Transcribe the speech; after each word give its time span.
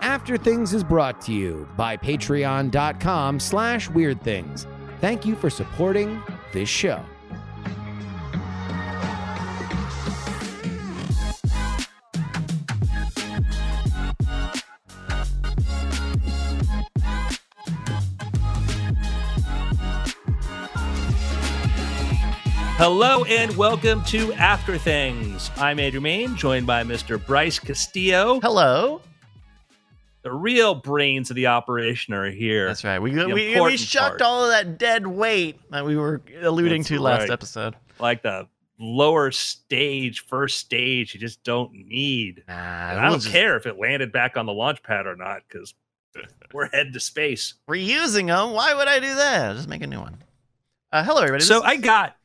After 0.00 0.36
Things 0.36 0.74
is 0.74 0.82
brought 0.82 1.20
to 1.22 1.32
you 1.32 1.68
by 1.76 1.96
patreon.com 1.96 3.40
slash 3.40 3.88
weird 3.90 4.20
things. 4.22 4.66
Thank 5.00 5.24
you 5.24 5.34
for 5.36 5.50
supporting 5.50 6.22
this 6.52 6.68
show. 6.68 7.04
Hello 22.82 23.22
and 23.26 23.56
welcome 23.56 24.02
to 24.06 24.32
After 24.32 24.76
Things. 24.76 25.52
I'm 25.56 25.78
Andrew 25.78 26.00
Mayne, 26.00 26.34
joined 26.34 26.66
by 26.66 26.82
Mr. 26.82 27.24
Bryce 27.24 27.60
Castillo. 27.60 28.40
Hello. 28.40 29.00
The 30.22 30.32
real 30.32 30.74
brains 30.74 31.30
of 31.30 31.36
the 31.36 31.46
operation 31.46 32.12
are 32.12 32.28
here. 32.28 32.66
That's 32.66 32.82
right. 32.82 32.98
We 32.98 33.12
we, 33.12 33.60
we 33.60 33.76
shucked 33.76 34.18
part. 34.18 34.22
all 34.22 34.42
of 34.46 34.50
that 34.50 34.78
dead 34.78 35.06
weight 35.06 35.60
that 35.70 35.86
we 35.86 35.96
were 35.96 36.22
alluding 36.42 36.80
That's 36.80 36.88
to 36.88 36.98
last 36.98 37.20
right. 37.20 37.30
episode. 37.30 37.76
Like 38.00 38.24
the 38.24 38.48
lower 38.80 39.30
stage, 39.30 40.26
first 40.26 40.58
stage, 40.58 41.14
you 41.14 41.20
just 41.20 41.44
don't 41.44 41.72
need. 41.72 42.42
Nah, 42.48 42.54
I 42.98 43.08
don't 43.08 43.20
just- 43.20 43.28
care 43.32 43.56
if 43.56 43.64
it 43.64 43.78
landed 43.78 44.10
back 44.10 44.36
on 44.36 44.44
the 44.44 44.52
launch 44.52 44.82
pad 44.82 45.06
or 45.06 45.14
not, 45.14 45.42
because 45.48 45.72
we're 46.52 46.68
heading 46.72 46.94
to 46.94 47.00
space. 47.00 47.54
Reusing 47.68 48.26
them. 48.26 48.54
Why 48.54 48.74
would 48.74 48.88
I 48.88 48.98
do 48.98 49.14
that? 49.14 49.54
Just 49.54 49.68
make 49.68 49.82
a 49.82 49.86
new 49.86 50.00
one. 50.00 50.18
Uh, 50.90 51.04
hello, 51.04 51.20
everybody. 51.20 51.44
So 51.44 51.60
This 51.60 51.68
I 51.68 51.76
got. 51.76 52.16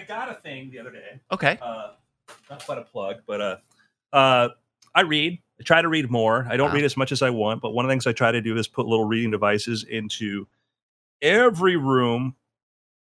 I 0.00 0.04
got 0.04 0.30
a 0.30 0.34
thing 0.34 0.70
the 0.70 0.78
other 0.78 0.90
day. 0.90 1.20
Okay. 1.32 1.58
uh, 1.60 1.92
not 2.48 2.64
quite 2.64 2.78
a 2.78 2.82
plug, 2.82 3.16
but 3.26 3.40
uh, 3.40 3.56
uh, 4.12 4.48
I 4.94 5.02
read. 5.02 5.38
I 5.58 5.62
try 5.62 5.82
to 5.82 5.88
read 5.88 6.10
more. 6.10 6.46
I 6.48 6.56
don't 6.56 6.68
Wow. 6.70 6.74
read 6.76 6.84
as 6.84 6.96
much 6.96 7.12
as 7.12 7.22
I 7.22 7.30
want, 7.30 7.60
but 7.60 7.70
one 7.72 7.84
of 7.84 7.88
the 7.88 7.92
things 7.92 8.06
I 8.06 8.12
try 8.12 8.32
to 8.32 8.40
do 8.40 8.56
is 8.56 8.66
put 8.66 8.86
little 8.86 9.04
reading 9.04 9.30
devices 9.30 9.84
into 9.84 10.46
every 11.20 11.76
room 11.76 12.34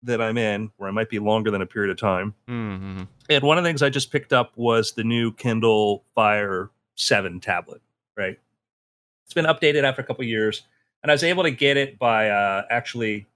that 0.03 0.21
I'm 0.21 0.37
in, 0.37 0.71
where 0.77 0.89
I 0.89 0.91
might 0.91 1.09
be 1.09 1.19
longer 1.19 1.51
than 1.51 1.61
a 1.61 1.65
period 1.65 1.91
of 1.91 1.97
time. 1.99 2.33
Mm-hmm. 2.47 3.03
And 3.29 3.43
one 3.43 3.57
of 3.57 3.63
the 3.63 3.69
things 3.69 3.81
I 3.83 3.89
just 3.89 4.11
picked 4.11 4.31
up 4.33 4.53
was 4.55 4.93
the 4.93 5.03
new 5.03 5.31
Kindle 5.33 6.03
Fire 6.15 6.69
7 6.95 7.39
tablet, 7.39 7.81
right? 8.15 8.39
It's 9.25 9.33
been 9.33 9.45
updated 9.45 9.83
after 9.83 10.01
a 10.01 10.05
couple 10.05 10.23
of 10.23 10.29
years, 10.29 10.63
and 11.03 11.11
I 11.11 11.13
was 11.13 11.23
able 11.23 11.43
to 11.43 11.51
get 11.51 11.77
it 11.77 11.99
by 11.99 12.29
uh, 12.29 12.63
actually. 12.69 13.27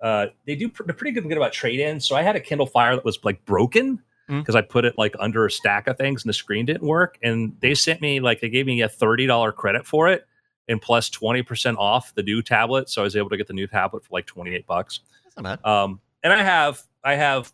Uh, 0.00 0.26
they 0.46 0.54
do 0.54 0.68
pr- 0.68 0.82
they're 0.84 0.94
pretty 0.94 1.18
good 1.18 1.30
about 1.36 1.52
trade 1.52 1.80
in. 1.80 2.00
So 2.00 2.16
I 2.16 2.22
had 2.22 2.36
a 2.36 2.40
Kindle 2.40 2.66
Fire 2.66 2.94
that 2.96 3.04
was 3.04 3.18
like 3.24 3.44
broken 3.44 4.02
Mm. 4.28 4.40
because 4.40 4.56
I 4.56 4.60
put 4.60 4.84
it 4.84 4.98
like 4.98 5.14
under 5.20 5.46
a 5.46 5.50
stack 5.52 5.86
of 5.86 5.96
things 5.96 6.24
and 6.24 6.28
the 6.28 6.34
screen 6.34 6.66
didn't 6.66 6.82
work. 6.82 7.16
And 7.22 7.56
they 7.60 7.74
sent 7.74 8.00
me 8.00 8.18
like 8.18 8.40
they 8.40 8.48
gave 8.48 8.66
me 8.66 8.80
a 8.80 8.88
thirty 8.88 9.24
dollar 9.24 9.52
credit 9.52 9.86
for 9.86 10.08
it 10.08 10.26
and 10.66 10.82
plus 10.82 11.08
twenty 11.08 11.42
percent 11.44 11.78
off 11.78 12.12
the 12.16 12.24
new 12.24 12.42
tablet. 12.42 12.90
So 12.90 13.02
I 13.02 13.04
was 13.04 13.14
able 13.14 13.30
to 13.30 13.36
get 13.36 13.46
the 13.46 13.52
new 13.52 13.68
tablet 13.68 14.02
for 14.04 14.08
like 14.10 14.26
twenty 14.26 14.52
eight 14.52 14.66
bucks. 14.66 14.98
That's 15.22 15.36
not 15.36 15.62
bad. 15.62 15.70
Um, 15.70 16.00
and 16.24 16.32
I 16.32 16.42
have, 16.42 16.82
I 17.04 17.14
have, 17.14 17.52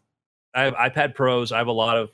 I 0.55 0.63
have 0.63 0.73
iPad 0.73 1.15
Pros. 1.15 1.53
I 1.53 1.59
have 1.59 1.67
a 1.67 1.73
lot 1.73 1.99
of, 1.99 2.11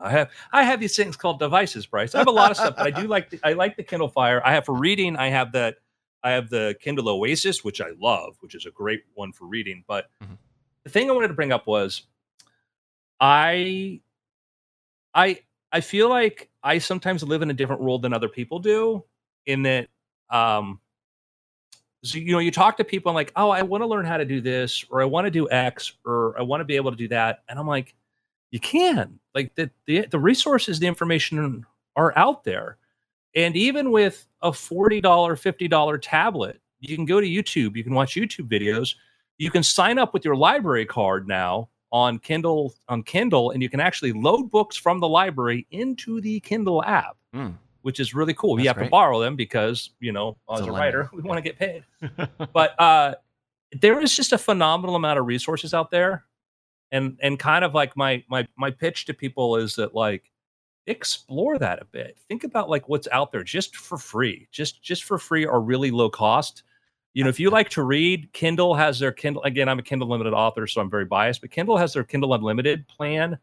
I 0.00 0.10
have, 0.10 0.30
I 0.50 0.62
have 0.64 0.80
these 0.80 0.96
things 0.96 1.14
called 1.14 1.38
devices, 1.38 1.84
Bryce. 1.84 2.14
I 2.14 2.18
have 2.18 2.28
a 2.28 2.30
lot 2.30 2.50
of 2.50 2.56
stuff, 2.56 2.76
but 2.78 2.86
I 2.86 2.98
do 2.98 3.06
like, 3.06 3.28
the, 3.28 3.40
I 3.44 3.52
like 3.52 3.76
the 3.76 3.82
Kindle 3.82 4.08
Fire. 4.08 4.40
I 4.42 4.54
have 4.54 4.64
for 4.64 4.74
reading. 4.74 5.16
I 5.18 5.28
have 5.28 5.52
that, 5.52 5.76
I 6.24 6.30
have 6.30 6.48
the 6.50 6.74
Kindle 6.80 7.08
Oasis, 7.08 7.62
which 7.62 7.80
I 7.80 7.90
love, 8.00 8.36
which 8.40 8.54
is 8.54 8.66
a 8.66 8.70
great 8.70 9.04
one 9.14 9.32
for 9.32 9.44
reading. 9.44 9.84
But 9.86 10.10
Mhm. 10.22 10.38
the 10.82 10.90
thing 10.90 11.08
I 11.08 11.12
wanted 11.12 11.28
to 11.28 11.34
bring 11.34 11.52
up 11.52 11.66
was, 11.66 12.06
I, 13.20 14.00
I, 15.14 15.40
I 15.70 15.80
feel 15.80 16.08
like 16.08 16.50
I 16.62 16.78
sometimes 16.78 17.22
live 17.22 17.42
in 17.42 17.50
a 17.50 17.54
different 17.54 17.82
world 17.82 18.02
than 18.02 18.12
other 18.12 18.28
people 18.28 18.58
do, 18.58 19.04
in 19.46 19.62
that, 19.62 19.88
um, 20.30 20.80
so 22.02 22.18
you 22.18 22.32
know 22.32 22.38
you 22.38 22.50
talk 22.50 22.76
to 22.76 22.84
people 22.84 23.08
and 23.10 23.14
like 23.14 23.32
oh 23.34 23.48
i 23.48 23.62
want 23.62 23.80
to 23.82 23.86
learn 23.86 24.04
how 24.04 24.18
to 24.18 24.26
do 24.26 24.38
this 24.38 24.84
or 24.90 25.00
i 25.00 25.06
want 25.06 25.24
to 25.24 25.30
do 25.30 25.50
x 25.50 25.94
or 26.04 26.38
i 26.38 26.42
want 26.42 26.60
to 26.60 26.64
be 26.66 26.76
able 26.76 26.90
to 26.90 26.96
do 26.98 27.08
that 27.08 27.42
and 27.48 27.58
i'm 27.58 27.66
like 27.66 27.94
you 28.50 28.60
can 28.60 29.18
like 29.34 29.54
the, 29.54 29.70
the 29.86 30.06
the 30.10 30.18
resources 30.18 30.78
the 30.78 30.86
information 30.86 31.64
are 31.96 32.12
out 32.18 32.44
there 32.44 32.76
and 33.34 33.56
even 33.56 33.90
with 33.90 34.26
a 34.42 34.50
$40 34.50 35.02
$50 35.02 35.98
tablet 36.02 36.60
you 36.80 36.96
can 36.96 37.04
go 37.06 37.20
to 37.20 37.26
youtube 37.26 37.76
you 37.76 37.82
can 37.84 37.94
watch 37.94 38.14
youtube 38.14 38.48
videos 38.48 38.94
you 39.38 39.50
can 39.50 39.62
sign 39.62 39.98
up 39.98 40.12
with 40.14 40.24
your 40.24 40.36
library 40.36 40.86
card 40.86 41.26
now 41.26 41.68
on 41.92 42.18
kindle 42.18 42.74
on 42.88 43.02
kindle 43.02 43.50
and 43.52 43.62
you 43.62 43.68
can 43.68 43.80
actually 43.80 44.12
load 44.12 44.50
books 44.50 44.76
from 44.76 45.00
the 45.00 45.08
library 45.08 45.66
into 45.70 46.20
the 46.20 46.40
kindle 46.40 46.82
app 46.84 47.16
Mm. 47.34 47.54
which 47.82 47.98
is 47.98 48.14
really 48.14 48.34
cool. 48.34 48.58
you 48.60 48.64
That's 48.66 48.78
have 48.78 48.86
to 48.86 48.90
borrow 48.90 49.18
them 49.20 49.34
because, 49.34 49.90
you 49.98 50.12
know, 50.12 50.36
It's 50.50 50.60
as 50.60 50.66
a 50.66 50.70
a 50.70 50.72
writer, 50.72 51.10
we 51.14 51.20
want 51.22 51.38
to 51.38 51.42
get 51.42 51.58
paid. 51.58 51.84
But 52.52 52.80
uh 52.80 53.14
there 53.80 54.00
is 54.00 54.14
just 54.14 54.32
a 54.32 54.38
phenomenal 54.38 54.94
amount 54.94 55.18
of 55.18 55.26
resources 55.26 55.74
out 55.74 55.90
there. 55.90 56.24
And 56.92 57.18
and 57.20 57.38
kind 57.40 57.64
of 57.64 57.74
like 57.74 57.96
my 57.96 58.22
my 58.28 58.46
my 58.56 58.70
pitch 58.70 59.06
to 59.06 59.14
people 59.14 59.56
is 59.56 59.74
that 59.74 59.94
like 59.96 60.30
explore 60.86 61.58
that 61.58 61.80
a 61.80 61.84
bit. 61.86 62.16
Think 62.28 62.44
about 62.44 62.68
like 62.68 62.88
what's 62.88 63.08
out 63.12 63.32
there 63.32 63.42
just 63.44 63.76
for 63.76 63.96
free. 63.98 64.48
Just 64.52 64.82
just 64.82 65.04
for 65.04 65.18
free 65.18 65.44
or 65.44 65.60
really 65.60 65.90
low 65.90 66.10
cost. 66.10 66.62
You 67.14 67.22
know, 67.22 67.30
if 67.30 67.38
you 67.38 67.48
like 67.50 67.68
to 67.70 67.82
read, 67.84 68.32
Kindle 68.32 68.74
has 68.74 68.98
their 68.98 69.12
Kindle 69.12 69.42
again, 69.44 69.68
I'm 69.68 69.78
a 69.78 69.82
Kindle 69.82 70.06
Unlimited 70.08 70.34
author, 70.34 70.66
so 70.66 70.80
I'm 70.80 70.90
very 70.90 71.04
biased, 71.04 71.40
but 71.40 71.50
Kindle 71.50 71.76
has 71.76 71.92
their 71.92 72.04
Kindle 72.04 72.34
Unlimited 72.34 72.86
plan 72.88 73.38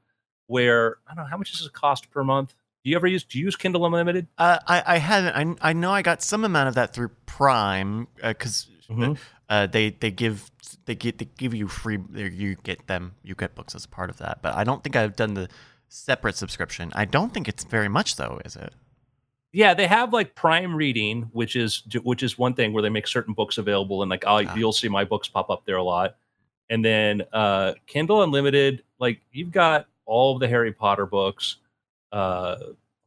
where 0.47 0.97
I 1.09 1.15
don't 1.15 1.23
know 1.23 1.29
how 1.29 1.37
much 1.37 1.51
does 1.53 1.65
it 1.65 1.73
cost 1.73 2.11
per 2.11 2.23
month? 2.23 2.53
Do 2.83 2.89
you 2.89 2.95
ever 2.95 3.07
use 3.07 3.23
do 3.23 3.39
you 3.39 3.45
use 3.45 3.55
Kindle 3.55 3.85
Unlimited? 3.85 4.27
Uh, 4.37 4.59
I 4.67 4.83
I 4.85 4.97
haven't. 4.97 5.59
I 5.61 5.69
I 5.69 5.73
know 5.73 5.91
I 5.91 6.01
got 6.01 6.21
some 6.21 6.43
amount 6.43 6.67
of 6.69 6.75
that 6.75 6.93
through 6.93 7.09
Prime 7.25 8.07
because 8.21 8.67
Mhm. 8.89 9.17
uh, 9.49 9.67
they 9.67 9.91
they 9.91 10.11
give 10.11 10.51
they 10.85 10.95
get 10.95 11.17
they 11.19 11.25
give 11.37 11.53
you 11.53 11.67
free 11.67 11.99
you 12.13 12.55
get 12.63 12.87
them 12.87 13.13
you 13.23 13.35
get 13.35 13.55
books 13.55 13.73
as 13.75 13.85
part 13.85 14.09
of 14.09 14.17
that. 14.17 14.41
But 14.41 14.55
I 14.55 14.63
don't 14.63 14.83
think 14.83 14.95
I've 14.95 15.15
done 15.15 15.35
the 15.35 15.47
separate 15.91 16.35
subscription. 16.35 16.91
I 16.95 17.05
don't 17.05 17.33
think 17.33 17.47
it's 17.47 17.63
very 17.63 17.89
much 17.89 18.15
though, 18.15 18.39
is 18.45 18.55
it? 18.55 18.73
Yeah, 19.53 19.73
they 19.73 19.87
have 19.87 20.13
like 20.13 20.33
Prime 20.33 20.73
Reading, 20.73 21.23
which 21.33 21.55
is 21.57 21.83
which 22.03 22.23
is 22.23 22.37
one 22.37 22.53
thing 22.53 22.71
where 22.71 22.81
they 22.81 22.89
make 22.89 23.05
certain 23.07 23.33
books 23.33 23.57
available, 23.57 24.01
and 24.01 24.09
like 24.09 24.25
I'll, 24.25 24.47
Ah. 24.47 24.55
you'll 24.55 24.71
see 24.71 24.87
my 24.87 25.03
books 25.03 25.27
pop 25.27 25.49
up 25.49 25.65
there 25.65 25.75
a 25.75 25.83
lot. 25.83 26.15
And 26.69 26.85
then 26.85 27.23
uh, 27.33 27.73
Kindle 27.85 28.23
Unlimited, 28.23 28.83
like 28.99 29.19
you've 29.33 29.51
got 29.51 29.87
all 30.05 30.33
of 30.33 30.39
the 30.39 30.47
Harry 30.47 30.71
Potter 30.71 31.05
books. 31.05 31.57
Uh, 32.13 32.55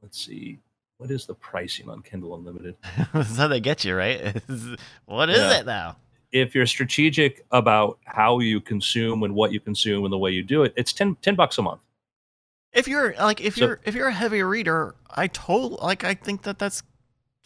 let's 0.03 0.23
see, 0.23 0.59
what 0.99 1.11
is 1.11 1.25
the 1.25 1.33
pricing 1.35 1.89
on 1.89 2.03
Kindle 2.03 2.35
Unlimited? 2.35 2.77
That's 3.15 3.37
how 3.39 3.49
they 3.49 3.61
get 3.61 3.83
you, 3.85 3.95
right? 3.97 4.37
what 5.07 5.31
is 5.31 5.39
Yeah. 5.39 5.61
it 5.61 5.67
now? 5.67 5.97
If 6.31 6.55
you're 6.55 6.67
strategic 6.67 7.47
about 7.53 7.99
how 8.05 8.41
you 8.41 8.61
consume 8.61 9.23
and 9.23 9.35
what 9.35 9.53
you 9.53 9.61
consume 9.61 10.05
and 10.05 10.13
the 10.13 10.19
way 10.19 10.31
you 10.33 10.43
do 10.43 10.63
it, 10.65 10.75
it's 10.77 10.93
10, 10.93 11.17
10 11.23 11.35
bucks 11.37 11.57
a 11.57 11.63
month. 11.63 11.81
If 12.75 12.89
you're 12.89 13.15
like 13.19 13.41
if 13.41 13.55
So- 13.57 13.65
you're 13.67 13.81
if 13.85 13.95
you're 13.95 14.09
a 14.09 14.13
heavy 14.13 14.43
reader, 14.43 14.95
I 15.11 15.29
told 15.29 15.81
like 15.81 16.05
I 16.05 16.15
think 16.15 16.43
that 16.43 16.59
that's 16.59 16.83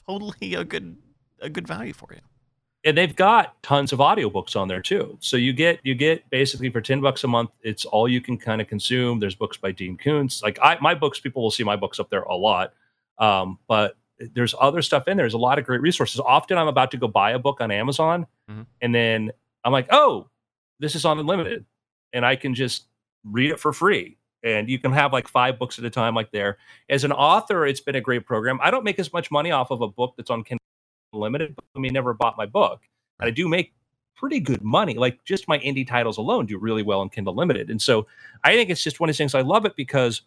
totally 0.07 0.55
a 0.55 0.65
good 0.65 0.97
a 1.41 1.49
good 1.51 1.67
value 1.69 1.93
for 1.93 2.09
you. 2.13 2.21
and 2.85 2.97
they've 2.97 3.15
got 3.17 3.61
tons 3.63 3.93
of 3.93 3.99
audiobooks 3.99 4.55
on 4.57 4.69
there 4.69 4.81
too. 4.81 5.19
So 5.21 5.37
you 5.37 5.53
get 5.53 5.81
you 5.83 5.95
get 5.95 6.29
basically 6.31 6.71
for 6.71 6.81
10 6.81 7.01
bucks 7.01 7.25
a 7.25 7.29
month 7.29 7.51
it's 7.63 7.85
all 7.85 8.09
you 8.09 8.21
can 8.21 8.39
kind 8.39 8.61
of 8.61 8.69
consume. 8.69 9.19
There's 9.19 9.35
books 9.35 9.57
by 9.57 9.73
dean 9.73 9.97
koontz. 9.97 10.43
Like 10.43 10.59
i 10.63 10.79
my 10.81 10.95
books 10.95 11.21
people 11.21 11.43
will 11.43 11.51
see 11.51 11.65
my 11.65 11.77
books 11.77 11.99
up 12.01 12.09
there 12.11 12.23
a 12.23 12.37
lot. 12.37 12.73
Um, 13.19 13.59
but 13.69 13.97
there's 14.35 14.55
other 14.61 14.81
stuff 14.83 15.07
in 15.09 15.17
there. 15.17 15.25
There's 15.25 15.35
a 15.35 15.39
lot 15.39 15.59
of 15.59 15.65
great 15.65 15.81
resources. 15.81 16.21
Often 16.21 16.59
i'm 16.59 16.69
about 16.69 16.91
to 16.93 16.97
go 16.97 17.09
buy 17.09 17.33
a 17.33 17.39
book 17.39 17.61
on 17.61 17.71
amazon 17.71 18.27
Mhm. 18.51 18.67
and 18.81 18.95
then 18.95 19.33
i'm 19.65 19.73
like 19.73 19.87
oh 19.91 20.29
this 20.81 20.95
is 20.95 21.05
on 21.05 21.19
unlimited. 21.19 21.65
And 22.13 22.25
i 22.25 22.37
can 22.37 22.55
just 22.55 22.87
read 23.25 23.51
it 23.51 23.59
for 23.61 23.73
free 23.73 24.17
and 24.43 24.69
you 24.69 24.79
can 24.79 24.93
have 24.93 25.13
like 25.13 25.29
five 25.29 25.59
books 25.59 25.79
at 25.79 25.85
a 25.85 25.91
time 25.91 26.15
like 26.15 26.31
there. 26.31 26.59
As 26.89 27.05
an 27.05 27.13
author 27.13 27.67
it's 27.67 27.81
been 27.81 27.97
a 27.97 28.01
great 28.01 28.27
program. 28.27 28.59
I 28.63 28.71
don't 28.71 28.85
make 28.85 28.99
as 28.99 29.13
much 29.13 29.31
money 29.31 29.51
off 29.51 29.71
of 29.71 29.81
a 29.81 29.89
book 29.89 30.15
that's 30.17 30.31
on 30.31 30.45
kindle 30.45 30.59
limited 31.13 31.57
but 31.57 31.65
i 31.75 31.79
mean 31.79 31.93
never 31.93 32.15
bought 32.15 32.37
my 32.37 32.47
book. 32.47 32.83
And 33.21 33.29
i 33.29 33.31
do 33.31 33.49
make 33.49 33.73
pretty 34.17 34.41
good 34.41 34.63
money. 34.63 34.95
Like 34.95 35.25
just 35.25 35.49
my 35.49 35.59
indie 35.59 35.87
titles 35.87 36.19
alone 36.19 36.47
do 36.47 36.59
really 36.59 36.83
well 36.83 37.01
on 37.01 37.09
kindle 37.09 37.35
limited 37.35 37.71
and 37.71 37.81
so 37.81 38.07
i 38.45 38.55
think 38.55 38.71
it's 38.71 38.83
just 38.83 39.01
one 39.01 39.09
of 39.09 39.15
those 39.15 39.19
things 39.19 39.35
i 39.35 39.41
love 39.41 39.65
it 39.65 39.77
because 39.77 40.23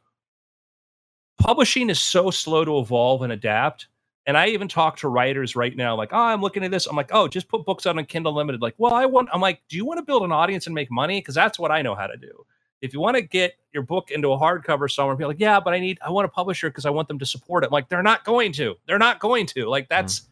publishing 1.39 1.89
is 1.89 1.99
so 1.99 2.31
slow 2.31 2.63
to 2.65 2.79
evolve 2.79 3.21
and 3.23 3.33
adapt. 3.33 3.87
And 4.27 4.37
i 4.37 4.47
even 4.47 4.67
talk 4.67 4.97
to 4.97 5.07
writers 5.07 5.55
right 5.55 5.75
now 5.75 5.95
like 5.95 6.09
oh 6.13 6.17
i'm 6.17 6.41
looking 6.41 6.63
at 6.63 6.71
this. 6.71 6.85
I'm 6.87 6.95
like 6.95 7.09
oh 7.13 7.27
just 7.27 7.47
put 7.47 7.65
books 7.65 7.85
out 7.85 7.97
on 7.97 8.05
kindle 8.05 8.33
limited 8.33 8.61
like 8.61 8.75
well 8.77 8.93
i 8.93 9.05
want 9.05 9.29
i'm 9.33 9.41
like 9.41 9.61
do 9.69 9.77
you 9.77 9.85
want 9.85 9.97
to 9.99 10.05
build 10.05 10.23
an 10.23 10.31
audience 10.31 10.67
and 10.67 10.75
make 10.75 10.91
money? 10.91 11.19
Because 11.19 11.35
that's 11.35 11.57
what 11.57 11.71
i 11.71 11.81
know 11.81 11.95
how 11.95 12.07
to 12.07 12.17
do 12.17 12.45
if 12.81 12.93
you 12.93 12.99
want 12.99 13.15
to 13.15 13.21
get 13.21 13.55
your 13.73 13.83
book 13.83 14.11
into 14.11 14.31
a 14.31 14.37
hardcover 14.37 14.89
somewhere, 14.89 15.15
be 15.15 15.25
like, 15.25 15.39
yeah, 15.39 15.59
but 15.59 15.73
I 15.73 15.79
need, 15.79 15.99
I 16.05 16.11
want 16.11 16.25
a 16.25 16.29
publisher 16.29 16.69
because 16.69 16.85
I 16.85 16.89
want 16.89 17.07
them 17.07 17.19
to 17.19 17.25
support 17.25 17.63
it. 17.63 17.67
I'm 17.67 17.71
like, 17.71 17.89
they're 17.89 18.03
not 18.03 18.25
going 18.25 18.51
to. 18.53 18.75
They're 18.87 18.99
not 18.99 19.19
going 19.19 19.45
to. 19.47 19.67
Like 19.67 19.85
hmm. 19.85 19.95
that's, 19.95 20.23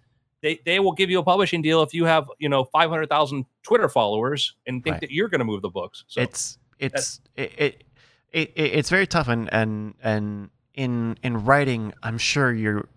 they 0.42 0.62
they 0.66 0.80
will 0.80 0.94
give 0.94 1.10
you 1.10 1.20
a 1.20 1.24
publishing 1.24 1.62
deal 1.62 1.84
if 1.84 1.94
you 1.94 2.06
have 2.06 2.30
you 2.40 2.48
know 2.48 2.64
500,000 2.64 3.46
Twitter 3.62 3.90
followers 3.90 4.56
and 4.66 4.82
think 4.82 4.94
Right. 4.94 5.02
that 5.02 5.12
you're 5.12 5.28
going 5.28 5.40
to 5.40 5.46
move 5.46 5.62
the 5.62 5.70
books. 5.70 6.06
So 6.08 6.22
it's 6.22 6.58
it's 6.80 7.20
it, 7.36 7.52
it, 7.58 7.84
it 8.32 8.52
it's 8.56 8.90
very 8.90 9.06
tough 9.06 9.28
and 9.28 9.52
and 9.54 9.96
and 10.02 10.50
in 10.76 11.18
in 11.24 11.44
writing 11.44 11.92
i'm 12.04 12.18
sure 12.18 12.54
you're 12.54 12.88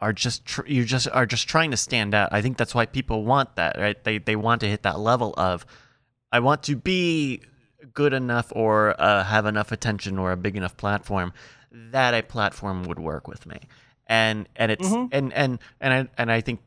are 0.00 0.12
just 0.12 0.44
tr- 0.44 0.66
you 0.66 0.84
just 0.84 1.08
are 1.08 1.26
just 1.26 1.48
trying 1.48 1.70
to 1.70 1.76
stand 1.76 2.14
out. 2.14 2.30
I 2.32 2.40
think 2.40 2.56
that's 2.56 2.74
why 2.74 2.86
people 2.86 3.24
want 3.24 3.56
that, 3.56 3.76
right? 3.78 4.02
They 4.02 4.18
they 4.18 4.36
want 4.36 4.62
to 4.62 4.68
hit 4.68 4.82
that 4.82 4.98
level 4.98 5.34
of 5.36 5.66
I 6.32 6.40
want 6.40 6.62
to 6.64 6.76
be 6.76 7.42
good 7.94 8.12
enough 8.12 8.52
or 8.54 9.00
uh, 9.00 9.24
have 9.24 9.46
enough 9.46 9.72
attention 9.72 10.18
or 10.18 10.32
a 10.32 10.36
big 10.36 10.56
enough 10.56 10.76
platform 10.76 11.32
that 11.72 12.14
a 12.14 12.22
platform 12.22 12.82
would 12.84 12.98
work 12.98 13.26
with 13.28 13.46
me. 13.46 13.58
And 14.06 14.48
and 14.56 14.72
it's 14.72 14.88
Mhm. 14.88 15.08
and 15.12 15.32
and 15.32 15.58
and 15.80 15.92
I 15.94 16.08
and 16.18 16.32
I 16.32 16.40
think 16.40 16.60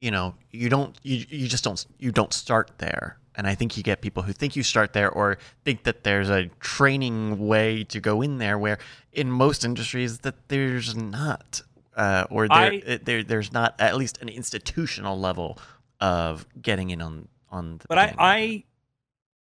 you 0.00 0.10
know 0.10 0.34
you 0.50 0.68
don't 0.68 0.96
you 1.02 1.24
you 1.28 1.48
just 1.48 1.64
don't 1.64 1.84
you 1.98 2.10
don't 2.12 2.32
start 2.32 2.70
there. 2.78 3.18
And 3.38 3.46
I 3.46 3.54
think 3.54 3.76
you 3.76 3.82
get 3.82 4.00
people 4.00 4.22
who 4.22 4.32
think 4.32 4.56
you 4.56 4.62
start 4.62 4.94
there 4.94 5.10
or 5.10 5.36
think 5.62 5.82
that 5.82 6.04
there's 6.04 6.30
a 6.30 6.46
training 6.58 7.46
way 7.46 7.84
to 7.84 8.00
go 8.00 8.22
in 8.22 8.38
there 8.38 8.58
where 8.58 8.78
in 9.12 9.30
most 9.30 9.62
industries 9.62 10.20
that 10.20 10.48
there's 10.48 10.96
not 10.96 11.60
uh, 11.96 12.24
or 12.30 12.48
there, 12.48 12.56
I- 12.72 13.00
there 13.02 13.22
there's 13.22 13.52
not 13.52 13.74
at 13.78 13.94
least 13.96 14.18
an 14.22 14.30
institutional 14.30 15.18
level 15.20 15.58
of 16.00 16.46
getting 16.62 16.88
in 16.90 17.02
on 17.02 17.28
on 17.50 17.78
the 17.78 17.84
But 17.88 17.98
I. 17.98 18.14
I, 18.18 18.64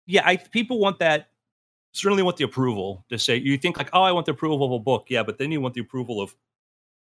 yeah, 0.06 0.23
I 0.25 0.37
people 0.37 0.79
want 0.79 0.99
that. 1.00 1.29
Certainly 1.93 2.23
want 2.25 2.37
the 2.37 2.44
approval 2.44 3.05
to 3.08 3.19
say 3.19 3.37
you 3.37 3.56
think 3.56 3.79
like, 3.79 3.91
oh, 3.93 4.03
I 4.03 4.12
want 4.12 4.26
the 4.26 4.32
approval 4.32 4.64
of 4.67 4.73
a 4.73 4.79
book, 4.79 5.06
yeah, 5.08 5.23
but 5.23 5.38
then 5.38 5.50
you 5.50 5.61
want 5.61 5.75
the 5.75 5.81
approval 5.81 6.20
of 6.20 6.35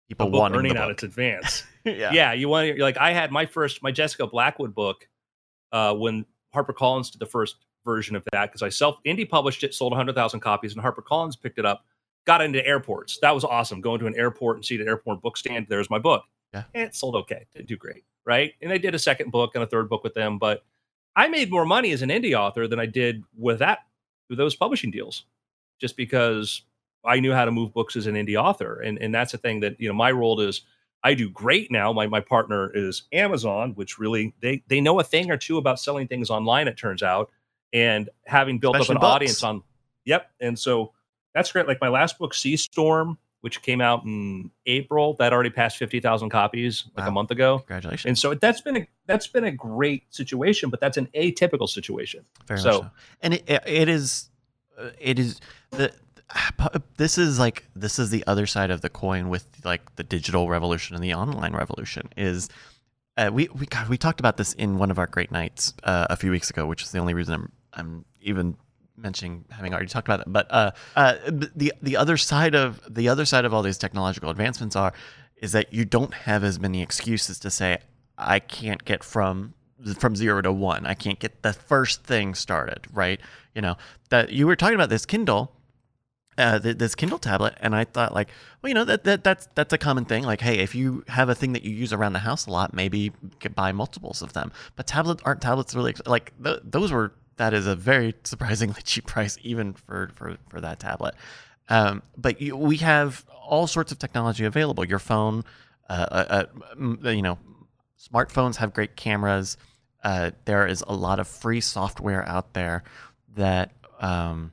people 0.09 0.31
book 0.31 0.41
wanting 0.41 0.59
earning 0.59 0.77
out 0.77 0.91
its 0.91 1.03
advance. 1.03 1.65
yeah. 1.85 2.13
yeah. 2.13 2.33
you 2.33 2.49
want 2.49 2.79
like 2.79 2.97
I 2.97 3.13
had 3.13 3.33
my 3.33 3.47
first 3.47 3.83
my 3.83 3.91
Jessica 3.91 4.27
Blackwood 4.27 4.75
book 4.75 5.09
uh, 5.73 5.95
when 5.95 6.25
HarperCollins 6.55 7.11
did 7.11 7.19
the 7.19 7.27
first 7.27 7.57
version 7.85 8.17
of 8.17 8.25
that 8.33 8.47
because 8.47 8.63
I 8.63 8.69
self 8.69 8.97
indie 9.05 9.29
published 9.29 9.65
it, 9.65 9.75
sold 9.75 9.93
100,000 9.93 10.41
copies, 10.41 10.75
and 10.75 10.83
HarperCollins 10.83 11.41
picked 11.41 11.59
it 11.59 11.67
up, 11.67 11.85
got 12.27 12.41
into 12.41 12.65
airports. 12.67 13.19
That 13.21 13.35
was 13.35 13.45
awesome. 13.45 13.81
Going 13.81 13.99
to 14.01 14.07
an 14.07 14.15
airport 14.17 14.57
and 14.57 14.65
see 14.65 14.77
the 14.77 14.87
airport 14.87 15.21
book 15.21 15.37
stand, 15.37 15.67
there's 15.69 15.91
my 15.91 15.99
book. 15.99 16.25
Yeah. 16.53 16.65
And 16.73 16.85
it 16.85 16.95
sold 16.95 17.17
okay, 17.17 17.47
didn't 17.53 17.69
do 17.69 17.77
great, 17.77 18.05
right? 18.25 18.53
And 18.63 18.73
I 18.73 18.79
did 18.79 18.95
a 18.95 18.99
second 18.99 19.33
book 19.33 19.53
and 19.55 19.65
a 19.65 19.67
third 19.67 19.89
book 19.89 20.05
with 20.05 20.15
them, 20.15 20.39
but 20.39 20.65
I 21.17 21.29
made 21.29 21.51
more 21.51 21.65
money 21.65 21.93
as 21.93 22.03
an 22.03 22.11
indie 22.11 22.39
author 22.39 22.67
than 22.67 22.81
I 22.81 22.87
did 22.87 23.23
with 23.37 23.61
that 23.61 23.81
with 24.29 24.39
those 24.39 24.55
publishing 24.57 24.91
deals, 24.91 25.25
just 25.81 25.97
because 25.97 26.63
I 27.05 27.21
knew 27.21 27.33
how 27.33 27.45
to 27.45 27.51
move 27.51 27.73
books 27.73 27.97
as 27.97 28.07
an 28.07 28.15
indie 28.15 28.37
author, 28.41 28.81
and 28.81 28.99
and 28.99 29.15
that's 29.15 29.33
the 29.33 29.39
thing 29.39 29.61
that 29.61 29.81
you 29.81 29.89
know 29.89 29.95
my 29.95 30.11
role 30.11 30.41
is 30.41 30.63
I 31.03 31.15
do 31.15 31.29
great 31.31 31.71
now. 31.71 31.93
My 31.93 32.07
my 32.07 32.21
partner 32.21 32.71
is 32.75 33.05
Amazon, 33.13 33.73
which 33.75 33.99
really 33.99 34.35
they 34.41 34.63
they 34.69 34.81
know 34.81 34.99
a 34.99 35.05
thing 35.05 35.31
or 35.31 35.37
two 35.37 35.59
about 35.59 35.79
selling 35.79 36.09
things 36.09 36.31
online. 36.31 36.67
It 36.67 36.77
turns 36.77 37.03
out, 37.03 37.31
and 37.73 38.09
having 38.25 38.59
built 38.59 38.77
Especially 38.77 38.97
up 38.97 38.97
an 38.97 39.01
books. 39.03 39.15
audience 39.15 39.43
on, 39.43 39.63
yep. 40.05 40.31
And 40.41 40.59
so 40.59 40.93
that's 41.35 41.53
great. 41.53 41.69
Like 41.69 41.81
my 41.81 41.89
last 41.89 42.19
book, 42.19 42.33
Sea 42.33 42.57
Storm, 42.57 43.19
which 43.45 43.61
came 43.61 43.83
out 43.83 44.07
in 44.07 44.51
April, 44.65 45.13
that 45.19 45.31
already 45.31 45.51
passed 45.51 45.77
fifty 45.77 46.01
thousand 46.01 46.31
copies 46.31 46.87
like 46.97 47.07
a 47.07 47.11
month 47.11 47.31
ago. 47.31 47.59
Congratulations. 47.59 48.07
And 48.07 48.19
so 48.19 48.33
that's 48.33 48.63
been 48.63 48.79
a 48.79 48.87
that's 49.05 49.27
been 49.27 49.45
a 49.45 49.53
great 49.53 50.03
situation, 50.09 50.71
but 50.71 50.81
that's 50.81 50.97
an 50.97 51.09
atypical 51.15 51.69
situation. 51.69 52.25
Very 52.47 52.59
so- 52.59 52.71
so. 52.71 52.91
And 53.21 53.35
it, 53.35 53.45
it 53.67 53.91
is, 53.91 54.31
uh, 54.79 54.89
it 54.99 55.19
is 55.19 55.43
the. 55.73 55.93
This 56.97 57.19
is 57.19 57.39
like 57.39 57.67
this 57.77 57.99
is 57.99 58.09
the 58.09 58.25
other 58.27 58.47
side 58.47 58.71
of 58.71 58.81
the 58.81 58.89
coin 58.89 59.29
with 59.29 59.47
like 59.63 59.95
the 59.97 60.05
digital 60.05 60.49
revolution 60.49 60.95
and 60.97 61.05
the 61.05 61.13
online 61.13 61.53
revolution 61.53 62.09
is 62.17 62.49
uh, 63.19 63.31
we 63.31 63.49
we 63.55 63.67
God, 63.67 63.91
we 63.91 63.99
talked 63.99 64.21
about 64.21 64.39
this 64.39 64.55
in 64.55 64.79
one 64.79 64.91
of 64.91 64.99
our 64.99 65.07
great 65.07 65.31
nights 65.31 65.75
uh, 65.83 66.07
a 66.09 66.17
few 66.17 66.31
weeks 66.31 66.49
ago, 66.49 66.65
which 66.67 66.83
is 66.83 66.93
the 66.93 66.99
only 66.99 67.13
reason 67.13 67.35
I'm 67.35 67.53
I'm 67.75 68.05
even 68.23 68.57
mentioning 68.97 69.45
having 69.51 69.73
already 69.73 69.89
talked 69.89 70.07
about 70.09 70.21
it. 70.21 70.27
But 70.29 70.47
uh, 70.51 70.71
uh, 70.97 71.15
the 71.27 71.73
the 71.83 71.97
other 71.97 72.17
side 72.17 72.55
of 72.55 72.81
the 72.89 73.09
other 73.09 73.25
side 73.25 73.45
of 73.45 73.53
all 73.53 73.63
these 73.63 73.79
technological 73.79 74.31
advancements 74.31 74.77
are 74.77 74.93
is 75.37 75.53
that 75.53 75.73
you 75.73 75.85
don't 75.85 76.15
have 76.15 76.45
as 76.45 76.59
many 76.61 76.83
excuses 76.83 77.39
to 77.41 77.51
say 77.51 77.79
I 78.17 78.39
can't 78.39 78.85
get 78.85 79.03
from 79.05 79.55
from 79.99 80.17
zero 80.17 80.41
to 80.41 80.53
one. 80.53 80.87
I 80.87 80.95
can't 80.95 81.19
get 81.19 81.43
the 81.43 81.53
first 81.53 82.05
thing 82.05 82.35
started, 82.35 82.87
right? 82.93 83.21
You 83.55 83.63
know 83.63 83.77
that 84.11 84.31
you 84.31 84.47
were 84.47 84.57
talking 84.57 84.77
about 84.77 84.89
this 84.89 85.05
Kindle, 85.05 85.53
uh, 86.39 86.59
th- 86.61 86.79
this 86.79 86.95
Kindle 86.95 87.19
tablet, 87.19 87.55
and 87.61 87.75
I 87.75 87.85
thought 87.85 88.15
like, 88.15 88.29
well, 88.63 88.69
you 88.69 88.75
know 88.75 88.85
that, 88.85 89.05
that 89.05 89.25
that's 89.25 89.49
that's 89.55 89.73
a 89.73 89.79
common 89.79 90.05
thing. 90.05 90.23
Like, 90.25 90.41
hey, 90.41 90.61
if 90.61 90.75
you 90.75 91.05
have 91.09 91.29
a 91.29 91.35
thing 91.35 91.53
that 91.53 91.65
you 91.65 91.75
use 91.75 91.93
around 91.93 92.13
the 92.13 92.21
house 92.21 92.47
a 92.47 92.51
lot, 92.51 92.73
maybe 92.73 93.13
buy 93.55 93.73
multiples 93.73 94.23
of 94.23 94.33
them. 94.33 94.53
But 94.77 94.87
tablets 94.87 95.23
aren't 95.25 95.43
tablets 95.43 95.75
really 95.75 95.95
like 96.07 96.33
th- 96.43 96.61
those 96.65 96.93
were. 96.93 97.13
That 97.37 97.55
is 97.55 97.67
a 97.67 97.75
very 97.75 98.15
surprisingly 98.25 98.83
cheap 98.85 99.07
price, 99.07 99.39
even 99.43 99.75
for 99.75 100.11
for 100.15 100.37
for 100.49 100.61
that 100.61 100.81
tablet. 100.81 101.15
Um, 101.69 102.03
but 102.17 102.41
you, 102.41 102.57
we 102.57 102.77
have 102.79 103.25
all 103.47 103.67
sorts 103.67 103.93
of 103.93 103.99
technology 103.99 104.45
available. 104.45 104.85
Your 104.85 104.99
phone, 104.99 105.45
uh, 105.89 106.07
uh, 106.11 106.45
uh, 107.05 107.09
you 107.11 107.23
know, 107.23 107.39
smartphones 107.99 108.57
have 108.57 108.73
great 108.73 108.97
cameras. 108.97 109.57
Uh, 110.03 110.33
there 110.45 110.67
is 110.67 110.85
a 110.87 110.95
lot 110.95 111.19
of 111.19 111.27
free 111.27 111.61
software 111.61 112.29
out 112.29 112.53
there 112.53 112.85
that, 113.37 113.73
um, 114.01 114.53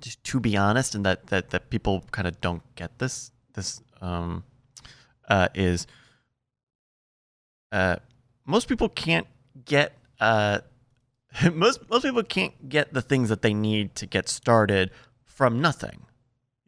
just 0.00 0.22
to 0.24 0.40
be 0.40 0.56
honest, 0.56 0.94
and 0.94 1.06
that 1.06 1.28
that 1.28 1.50
that 1.50 1.70
people 1.70 2.04
kind 2.10 2.26
of 2.26 2.40
don't 2.40 2.62
get 2.74 2.98
this. 2.98 3.30
This 3.54 3.80
um, 4.00 4.44
uh, 5.28 5.48
is 5.54 5.86
uh, 7.72 7.96
most 8.44 8.68
people 8.68 8.88
can't 8.88 9.26
get 9.64 9.96
most 11.54 11.88
most 11.90 12.02
people 12.04 12.22
can't 12.22 12.68
get 12.68 12.92
the 12.92 13.02
things 13.02 13.28
that 13.28 13.42
they 13.42 13.54
need 13.54 13.94
to 13.96 14.06
get 14.06 14.28
started 14.28 14.90
from 15.24 15.60
nothing. 15.60 16.02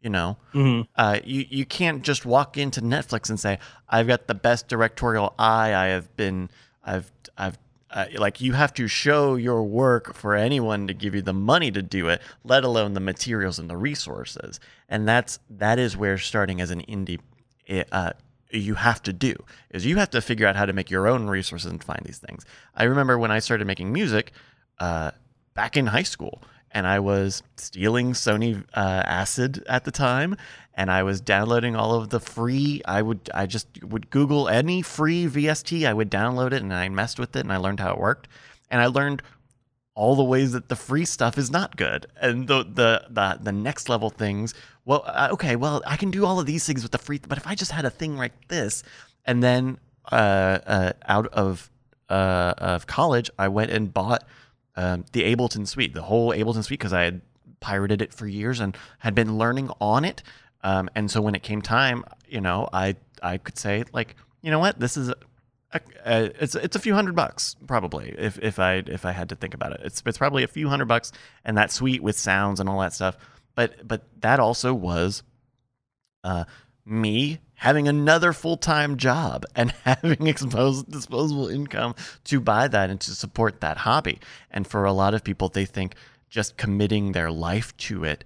You 0.01 0.09
know, 0.09 0.37
Mhm. 0.53 0.87
uh, 0.95 1.19
you 1.25 1.45
you 1.49 1.65
can't 1.65 2.03
just 2.03 2.25
walk 2.25 2.57
into 2.57 2.81
Netflix 2.81 3.29
and 3.29 3.39
say, 3.39 3.59
"I've 3.89 4.07
got 4.07 4.27
the 4.27 4.35
best 4.35 4.67
directorial 4.69 5.33
eye. 5.37 5.73
I 5.75 5.87
have 5.87 6.15
been. 6.15 6.49
I've 6.83 7.11
I've." 7.37 7.57
Uh, 7.91 8.05
like 8.17 8.39
you 8.39 8.53
have 8.53 8.71
to 8.71 8.87
show 8.87 9.33
your 9.35 9.63
work 9.63 10.13
for 10.13 10.35
anyone 10.35 10.85
to 10.85 10.93
give 10.93 11.15
you 11.15 11.23
the 11.23 11.33
money 11.33 11.71
to 11.71 11.81
do 11.81 12.07
it, 12.07 12.21
let 12.43 12.63
alone 12.63 12.93
the 12.93 12.99
materials 12.99 13.57
and 13.57 13.67
the 13.67 13.75
resources. 13.75 14.59
And 14.87 15.07
that's 15.07 15.39
that 15.49 15.79
is 15.79 15.97
where 15.97 16.19
starting 16.19 16.61
as 16.61 16.69
an 16.69 16.81
indie, 16.83 17.19
eh, 17.67 17.83
uh, 17.91 18.13
you 18.51 18.75
have 18.75 19.01
to 19.03 19.11
do 19.11 19.33
is 19.71 19.87
you 19.87 19.97
have 19.97 20.11
to 20.11 20.21
figure 20.21 20.45
out 20.45 20.55
how 20.55 20.67
to 20.67 20.73
make 20.73 20.91
your 20.91 21.07
own 21.07 21.27
resources 21.27 21.71
and 21.71 21.83
find 21.83 22.01
these 22.05 22.19
things. 22.19 22.45
I 22.75 22.83
remember 22.83 23.17
when 23.17 23.31
I 23.31 23.39
started 23.39 23.65
making 23.65 23.91
music 23.91 24.33
uh, 24.79 25.11
back 25.53 25.77
in 25.77 25.87
high 25.87 26.03
school, 26.03 26.41
and 26.71 26.87
I 26.87 26.99
was 26.99 27.43
stealing 27.57 28.13
Sony 28.13 28.63
uh, 28.73 29.03
Acid 29.05 29.63
at 29.67 29.85
the 29.85 29.91
time, 29.91 30.37
and 30.73 30.91
I 30.91 31.03
was 31.03 31.19
downloading 31.19 31.75
all 31.75 31.93
of 31.95 32.09
the 32.09 32.19
free. 32.19 32.81
I 32.85 33.01
would 33.01 33.29
I 33.33 33.45
just 33.45 33.67
would 33.83 34.09
Google 34.09 34.47
any 34.47 34.81
free 34.81 35.25
VST. 35.25 35.85
I 35.85 35.93
would 35.93 36.09
download 36.11 36.53
it, 36.53 36.61
and 36.61 36.73
I 36.73 36.89
messed 36.89 37.19
with 37.19 37.35
it, 37.35 37.41
and 37.41 37.51
I 37.51 37.57
learned 37.57 37.79
how 37.79 37.91
it 37.91 37.99
worked, 37.99 38.27
and 38.69 38.81
I 38.81 38.87
learned 38.87 39.21
all 39.95 40.15
the 40.15 40.23
ways 40.23 40.53
that 40.53 40.69
the 40.69 40.75
free 40.77 41.03
stuff 41.03 41.37
is 41.37 41.51
not 41.51 41.75
good, 41.75 42.07
and 42.21 42.47
the 42.47 42.63
the 42.63 43.05
the, 43.09 43.39
the 43.41 43.51
next 43.51 43.89
level 43.89 44.09
things. 44.09 44.53
Well, 44.85 45.03
uh, 45.05 45.29
okay, 45.33 45.55
well 45.55 45.83
I 45.85 45.97
can 45.97 46.11
do 46.11 46.25
all 46.25 46.39
of 46.39 46.45
these 46.45 46.65
things 46.65 46.83
with 46.83 46.91
the 46.91 46.97
free, 46.97 47.19
but 47.27 47.37
if 47.37 47.45
I 47.45 47.55
just 47.55 47.71
had 47.71 47.85
a 47.85 47.89
thing 47.89 48.15
like 48.15 48.47
this, 48.47 48.83
and 49.25 49.43
then 49.43 49.77
uh, 50.11 50.59
uh, 50.65 50.93
out 51.07 51.27
of 51.27 51.69
uh, 52.09 52.53
of 52.57 52.87
college, 52.87 53.29
I 53.37 53.49
went 53.49 53.71
and 53.71 53.93
bought 53.93 54.23
um, 54.79 55.03
the 55.11 55.23
Ableton 55.23 55.67
Suite, 55.67 55.93
the 55.93 56.03
whole 56.03 56.31
Ableton 56.31 56.63
Suite, 56.63 56.79
because 56.79 56.93
I 56.93 57.03
had 57.03 57.21
pirated 57.59 58.01
it 58.01 58.13
for 58.13 58.25
years 58.25 58.61
and 58.61 58.77
had 58.99 59.13
been 59.13 59.37
learning 59.37 59.69
on 59.81 60.05
it. 60.05 60.23
Um, 60.63 60.89
and 60.95 61.11
so 61.11 61.19
when 61.19 61.35
it 61.35 61.43
came 61.43 61.61
time, 61.61 62.05
you 62.29 62.39
know, 62.39 62.69
I 62.71 62.95
I 63.21 63.39
could 63.39 63.57
say 63.57 63.83
like, 63.91 64.15
you 64.41 64.51
know 64.51 64.59
what, 64.59 64.79
this 64.79 64.95
is 64.95 65.09
a, 65.09 65.15
a, 65.73 65.81
a, 66.05 66.43
it's 66.43 66.55
it's 66.55 66.77
a 66.77 66.79
few 66.79 66.93
hundred 66.93 67.13
bucks 67.13 67.57
probably 67.67 68.15
if 68.17 68.39
if 68.39 68.57
I 68.57 68.75
if 68.87 69.03
I 69.03 69.11
had 69.11 69.27
to 69.29 69.35
think 69.35 69.53
about 69.53 69.73
it. 69.73 69.81
It's 69.83 70.01
it's 70.05 70.17
probably 70.17 70.43
a 70.43 70.47
few 70.47 70.69
hundred 70.69 70.87
bucks, 70.87 71.11
and 71.43 71.57
that 71.57 71.71
suite 71.71 72.01
with 72.01 72.17
sounds 72.17 72.61
and 72.61 72.69
all 72.69 72.79
that 72.79 72.93
stuff. 72.93 73.17
But 73.55 73.85
but 73.85 74.03
that 74.21 74.39
also 74.39 74.73
was 74.73 75.23
uh, 76.23 76.45
me 76.85 77.39
having 77.59 77.87
another 77.87 78.33
full 78.33 78.57
time 78.57 78.97
job 78.97 79.45
and 79.55 79.71
having 79.83 80.27
exposed 80.27 80.91
disposable 80.91 81.47
income 81.47 81.95
to 82.25 82.39
buy 82.39 82.67
that 82.67 82.89
and 82.89 82.99
to 83.01 83.11
support 83.11 83.61
that 83.61 83.77
hobby. 83.77 84.19
And 84.51 84.65
for 84.67 84.85
a 84.85 84.93
lot 84.93 85.13
of 85.13 85.23
people, 85.23 85.49
they 85.49 85.65
think 85.65 85.95
just 86.29 86.57
committing 86.57 87.11
their 87.11 87.31
life 87.31 87.75
to 87.77 88.03
it 88.03 88.23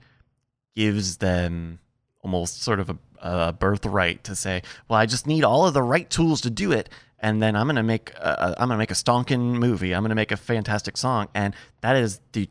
gives 0.76 1.18
them 1.18 1.80
almost 2.22 2.62
sort 2.62 2.80
of 2.80 2.90
a, 2.90 2.98
a 3.22 3.54
birthright 3.54 4.24
to 4.24 4.36
say, 4.36 4.62
well, 4.88 5.00
I 5.00 5.06
just 5.06 5.28
need 5.28 5.44
all 5.44 5.66
of 5.66 5.74
the 5.74 5.84
right 5.84 6.10
tools 6.10 6.42
to 6.42 6.50
do 6.50 6.72
it. 6.72 6.90
And 7.20 7.42
then 7.42 7.56
I'm 7.56 7.68
gonna 7.68 7.84
make 7.84 8.12
a, 8.16 8.54
I'm 8.58 8.68
gonna 8.68 8.78
make 8.78 8.92
a 8.92 8.96
stonking 8.96 9.54
movie. 9.54 9.96
I'm 9.96 10.04
gonna 10.04 10.14
make 10.14 10.34
a 10.34 10.38
fantastic 10.38 10.98
song, 10.98 11.30
and 11.34 11.56
that 11.80 11.96
is 11.96 12.20
the 12.34 12.50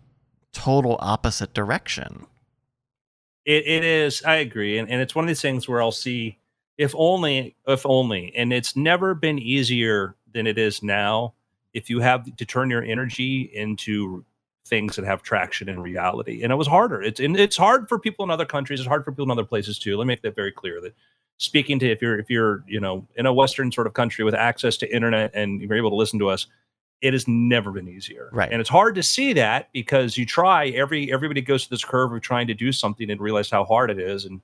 total 0.53 0.97
opposite 0.99 1.53
direction. 1.53 2.25
It, 3.45 3.67
it 3.67 3.85
is. 3.85 4.23
I 4.23 4.37
agree, 4.37 4.79
and, 4.79 4.89
and 4.89 5.03
it's 5.03 5.15
one 5.15 5.27
of 5.27 5.29
these 5.29 5.43
things 5.43 5.69
where 5.69 5.83
I'll 5.83 5.93
see 5.93 6.39
if 6.83 6.95
only, 6.97 7.55
if 7.67 7.87
only, 7.87 8.33
and 8.37 8.53
it's 8.53 8.75
never 8.75 9.15
been 9.15 9.39
easier 9.39 10.17
than 10.33 10.49
it 10.49 10.59
is 10.59 10.83
now. 10.83 11.35
If 11.73 11.89
you 11.89 12.01
have 12.01 12.37
to 12.37 12.45
turn 12.45 12.71
your 12.71 12.83
energy 12.83 13.51
into 13.55 14.25
things 14.67 14.97
that 14.97 15.05
have 15.05 15.23
traction 15.23 15.69
in 15.69 15.81
reality, 15.81 16.43
and 16.43 16.53
it 16.53 16.57
was 16.57 16.67
harder. 16.67 17.01
It's 17.01 17.21
and 17.21 17.37
it's 17.39 17.57
hard 17.57 17.89
for 17.89 17.99
people 17.99 18.25
in 18.25 18.31
other 18.31 18.45
countries. 18.45 18.81
It's 18.81 18.89
hard 18.89 19.05
for 19.05 19.13
people 19.13 19.27
in 19.27 19.31
other 19.31 19.45
places 19.45 19.79
too. 19.79 19.97
Let 19.97 20.05
me 20.05 20.09
make 20.09 20.23
that 20.23 20.35
very 20.35 20.51
clear. 20.51 20.81
That 20.81 20.95
speaking 21.39 21.79
to 21.79 21.89
if 21.89 22.03
you're 22.03 22.19
if 22.19 22.29
you're 22.29 22.65
you 22.67 22.81
know 22.81 23.07
in 23.17 23.27
a 23.27 23.33
Western 23.33 23.71
sort 23.71 23.87
of 23.87 23.95
country 23.95 24.25
with 24.25 24.35
access 24.35 24.77
to 24.79 24.95
internet 24.95 25.31
and 25.35 25.63
you're 25.63 25.75
able 25.75 25.91
to 25.91 25.97
listen 25.97 26.19
to 26.19 26.29
us, 26.29 26.49
it 27.01 27.13
has 27.13 27.29
never 27.29 27.71
been 27.71 27.89
easier. 27.89 28.29
Right. 28.33 28.51
And 28.51 28.61
it's 28.61 28.71
hard 28.71 28.97
to 28.97 29.05
see 29.05 29.33
that 29.35 29.73
because 29.73 30.19
you 30.19 30.27
try 30.27 30.69
every 30.69 31.13
everybody 31.13 31.43
goes 31.43 31.63
to 31.65 31.71
this 31.71 31.85
curve 31.85 32.13
of 32.13 32.21
trying 32.23 32.49
to 32.49 32.55
do 32.55 32.73
something 32.73 33.09
and 33.09 33.21
realize 33.21 33.51
how 33.51 33.65
hard 33.65 33.89
it 33.89 34.01
is. 34.01 34.25
And 34.25 34.41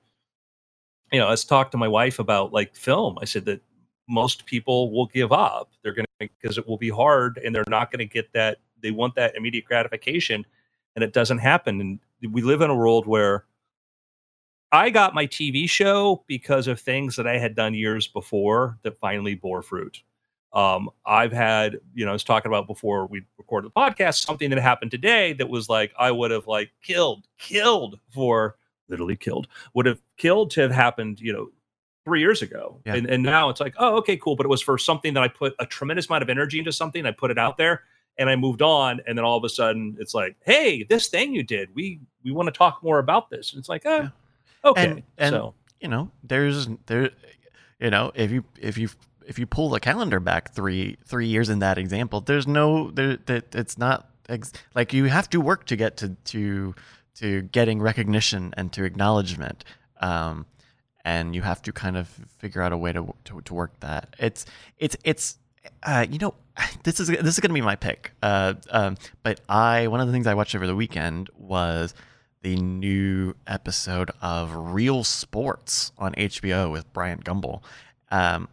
you 1.11 1.19
know, 1.19 1.27
I 1.27 1.31
was 1.31 1.45
talking 1.45 1.71
to 1.71 1.77
my 1.77 1.87
wife 1.87 2.19
about 2.19 2.53
like 2.53 2.75
film. 2.75 3.17
I 3.21 3.25
said 3.25 3.45
that 3.45 3.61
most 4.07 4.45
people 4.45 4.91
will 4.91 5.07
give 5.07 5.31
up. 5.31 5.71
They're 5.83 5.93
gonna 5.93 6.05
because 6.19 6.57
it 6.57 6.67
will 6.67 6.77
be 6.77 6.89
hard 6.89 7.39
and 7.43 7.53
they're 7.53 7.63
not 7.67 7.91
gonna 7.91 8.05
get 8.05 8.31
that 8.33 8.59
they 8.81 8.91
want 8.91 9.15
that 9.15 9.35
immediate 9.35 9.65
gratification 9.65 10.45
and 10.95 11.03
it 11.03 11.13
doesn't 11.13 11.39
happen. 11.39 11.79
And 11.81 12.33
we 12.33 12.41
live 12.41 12.61
in 12.61 12.69
a 12.69 12.75
world 12.75 13.05
where 13.07 13.45
I 14.71 14.89
got 14.89 15.15
my 15.15 15.25
TV 15.25 15.67
show 15.69 16.23
because 16.27 16.67
of 16.67 16.79
things 16.79 17.15
that 17.15 17.25
I 17.27 17.37
had 17.37 17.55
done 17.55 17.73
years 17.73 18.07
before 18.07 18.77
that 18.83 18.99
finally 18.99 19.35
bore 19.35 19.61
fruit. 19.61 20.03
Um, 20.53 20.89
I've 21.05 21.31
had, 21.31 21.79
you 21.93 22.05
know, 22.05 22.11
I 22.11 22.13
was 22.13 22.23
talking 22.23 22.51
about 22.51 22.67
before 22.67 23.05
we 23.07 23.23
recorded 23.37 23.71
the 23.73 23.79
podcast, 23.79 24.25
something 24.25 24.49
that 24.49 24.59
happened 24.59 24.91
today 24.91 25.33
that 25.33 25.49
was 25.49 25.69
like 25.69 25.91
I 25.97 26.11
would 26.11 26.31
have 26.31 26.47
like 26.47 26.71
killed, 26.83 27.27
killed 27.37 27.99
for 28.13 28.57
literally 28.89 29.15
killed, 29.15 29.47
would 29.73 29.85
have 29.85 30.01
killed 30.17 30.51
to 30.51 30.61
have 30.61 30.71
happened, 30.71 31.19
you 31.19 31.31
know, 31.33 31.49
three 32.05 32.19
years 32.21 32.41
ago. 32.41 32.79
Yeah. 32.85 32.95
And, 32.95 33.07
and 33.07 33.23
now 33.23 33.49
it's 33.49 33.59
like, 33.59 33.75
oh, 33.77 33.97
okay, 33.97 34.17
cool. 34.17 34.35
But 34.35 34.45
it 34.45 34.49
was 34.49 34.61
for 34.61 34.77
something 34.77 35.13
that 35.13 35.23
I 35.23 35.27
put 35.27 35.55
a 35.59 35.65
tremendous 35.65 36.07
amount 36.09 36.23
of 36.23 36.29
energy 36.29 36.59
into 36.59 36.71
something. 36.71 37.05
I 37.05 37.11
put 37.11 37.29
it 37.31 37.37
out 37.37 37.57
there 37.57 37.83
and 38.17 38.29
I 38.29 38.35
moved 38.35 38.61
on. 38.61 39.01
And 39.05 39.17
then 39.17 39.25
all 39.25 39.37
of 39.37 39.43
a 39.43 39.49
sudden 39.49 39.95
it's 39.99 40.13
like, 40.13 40.35
hey, 40.41 40.83
this 40.83 41.07
thing 41.07 41.33
you 41.33 41.43
did, 41.43 41.69
we 41.75 41.99
we 42.23 42.31
want 42.31 42.47
to 42.47 42.51
talk 42.57 42.81
more 42.83 42.99
about 42.99 43.29
this. 43.29 43.53
And 43.53 43.59
it's 43.59 43.69
like, 43.69 43.85
oh, 43.85 44.09
okay. 44.65 44.85
And- 44.91 45.03
and- 45.17 45.33
so 45.33 45.53
you 45.79 45.87
know 45.87 46.11
there's 46.23 46.67
there 46.87 47.09
you 47.79 47.89
know 47.89 48.11
if 48.13 48.31
you 48.31 48.43
if 48.59 48.77
you 48.77 48.89
if 49.25 49.39
you 49.39 49.45
pull 49.45 49.69
the 49.69 49.79
calendar 49.79 50.19
back 50.19 50.53
three 50.53 50.97
three 51.05 51.27
years 51.27 51.47
in 51.47 51.59
that 51.59 51.77
example 51.77 52.19
there's 52.19 52.45
no 52.47 52.91
there 52.91 53.15
that 53.27 53.55
it's 53.55 53.77
not 53.77 54.09
ex- 54.27 54.51
like 54.75 54.91
you 54.91 55.05
have 55.05 55.29
to 55.29 55.39
work 55.39 55.65
to 55.67 55.77
get 55.77 55.95
to 55.95 56.17
to 56.25 56.75
to 57.19 57.41
getting 57.43 57.81
recognition 57.81 58.53
and 58.57 58.71
to 58.73 58.83
acknowledgement 58.83 59.63
um 60.01 60.45
and 61.05 61.35
you 61.35 61.41
have 61.41 61.61
to 61.61 61.71
kind 61.71 61.97
of 61.97 62.07
figure 62.37 62.61
out 62.61 62.71
a 62.71 62.77
way 62.77 62.91
to 62.91 63.13
to, 63.23 63.41
to 63.41 63.53
work 63.53 63.79
that 63.79 64.15
it's 64.19 64.45
it's 64.77 64.95
it's 65.03 65.37
uh, 65.83 66.05
you 66.09 66.19
know, 66.19 66.33
this 66.83 66.99
is 66.99 67.07
this 67.07 67.33
is 67.33 67.39
going 67.39 67.49
to 67.49 67.53
be 67.53 67.61
my 67.61 67.75
pick. 67.75 68.11
Uh, 68.21 68.55
um, 68.69 68.97
but 69.23 69.41
I 69.49 69.87
one 69.87 69.99
of 69.99 70.07
the 70.07 70.13
things 70.13 70.27
I 70.27 70.33
watched 70.33 70.55
over 70.55 70.67
the 70.67 70.75
weekend 70.75 71.29
was 71.37 71.93
the 72.41 72.55
new 72.55 73.35
episode 73.47 74.11
of 74.21 74.53
Real 74.55 75.03
Sports 75.03 75.91
on 75.97 76.13
HBO 76.13 76.71
with 76.71 76.91
Bryant 76.93 77.25
Gumbel. 77.25 77.61
Um, 78.11 78.47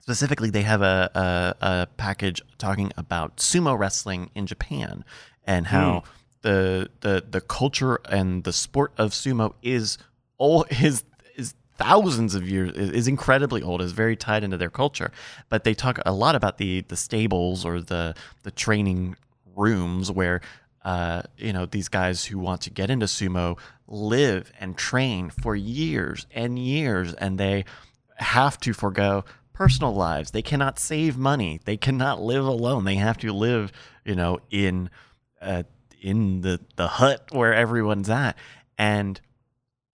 specifically, 0.00 0.50
they 0.50 0.62
have 0.62 0.82
a, 0.82 1.10
a, 1.14 1.66
a 1.66 1.86
package 1.96 2.42
talking 2.58 2.92
about 2.96 3.38
sumo 3.38 3.78
wrestling 3.78 4.30
in 4.34 4.46
Japan 4.46 5.04
and 5.46 5.66
how 5.66 6.02
the 6.44 6.90
the 7.00 7.24
the 7.28 7.40
culture 7.40 7.98
and 8.08 8.44
the 8.44 8.52
sport 8.52 8.92
of 8.98 9.10
sumo 9.10 9.54
is 9.62 9.98
all 10.36 10.66
is 10.70 11.02
is 11.36 11.54
thousands 11.76 12.34
of 12.34 12.48
years 12.48 12.70
is, 12.72 13.08
incredibly 13.08 13.62
old 13.62 13.82
is 13.82 13.92
very 13.92 14.14
tied 14.14 14.44
into 14.44 14.56
their 14.56 14.70
culture. 14.70 15.10
But 15.48 15.64
they 15.64 15.74
talk 15.74 15.98
a 16.06 16.12
lot 16.12 16.36
about 16.36 16.58
the 16.58 16.82
the 16.82 16.96
stables 16.96 17.64
or 17.64 17.80
the 17.80 18.14
the 18.44 18.50
training 18.50 19.16
rooms 19.56 20.12
where 20.12 20.42
uh, 20.84 21.22
you 21.38 21.52
know 21.52 21.64
these 21.66 21.88
guys 21.88 22.26
who 22.26 22.38
want 22.38 22.60
to 22.62 22.70
get 22.70 22.90
into 22.90 23.06
sumo 23.06 23.58
live 23.88 24.52
and 24.60 24.76
train 24.76 25.30
for 25.30 25.56
years 25.56 26.26
and 26.34 26.58
years 26.58 27.14
and 27.14 27.38
they 27.38 27.64
have 28.16 28.60
to 28.60 28.72
forego 28.72 29.24
personal 29.54 29.94
lives. 29.94 30.32
They 30.32 30.42
cannot 30.42 30.78
save 30.78 31.16
money. 31.16 31.60
They 31.64 31.76
cannot 31.76 32.20
live 32.20 32.44
alone. 32.44 32.84
They 32.84 32.96
have 32.96 33.16
to 33.18 33.32
live 33.32 33.72
you 34.04 34.14
know 34.14 34.40
in 34.50 34.90
uh, 35.40 35.62
in 36.04 36.42
the 36.42 36.60
the 36.76 36.86
hut 36.86 37.28
where 37.32 37.54
everyone's 37.54 38.10
at 38.10 38.36
and 38.76 39.20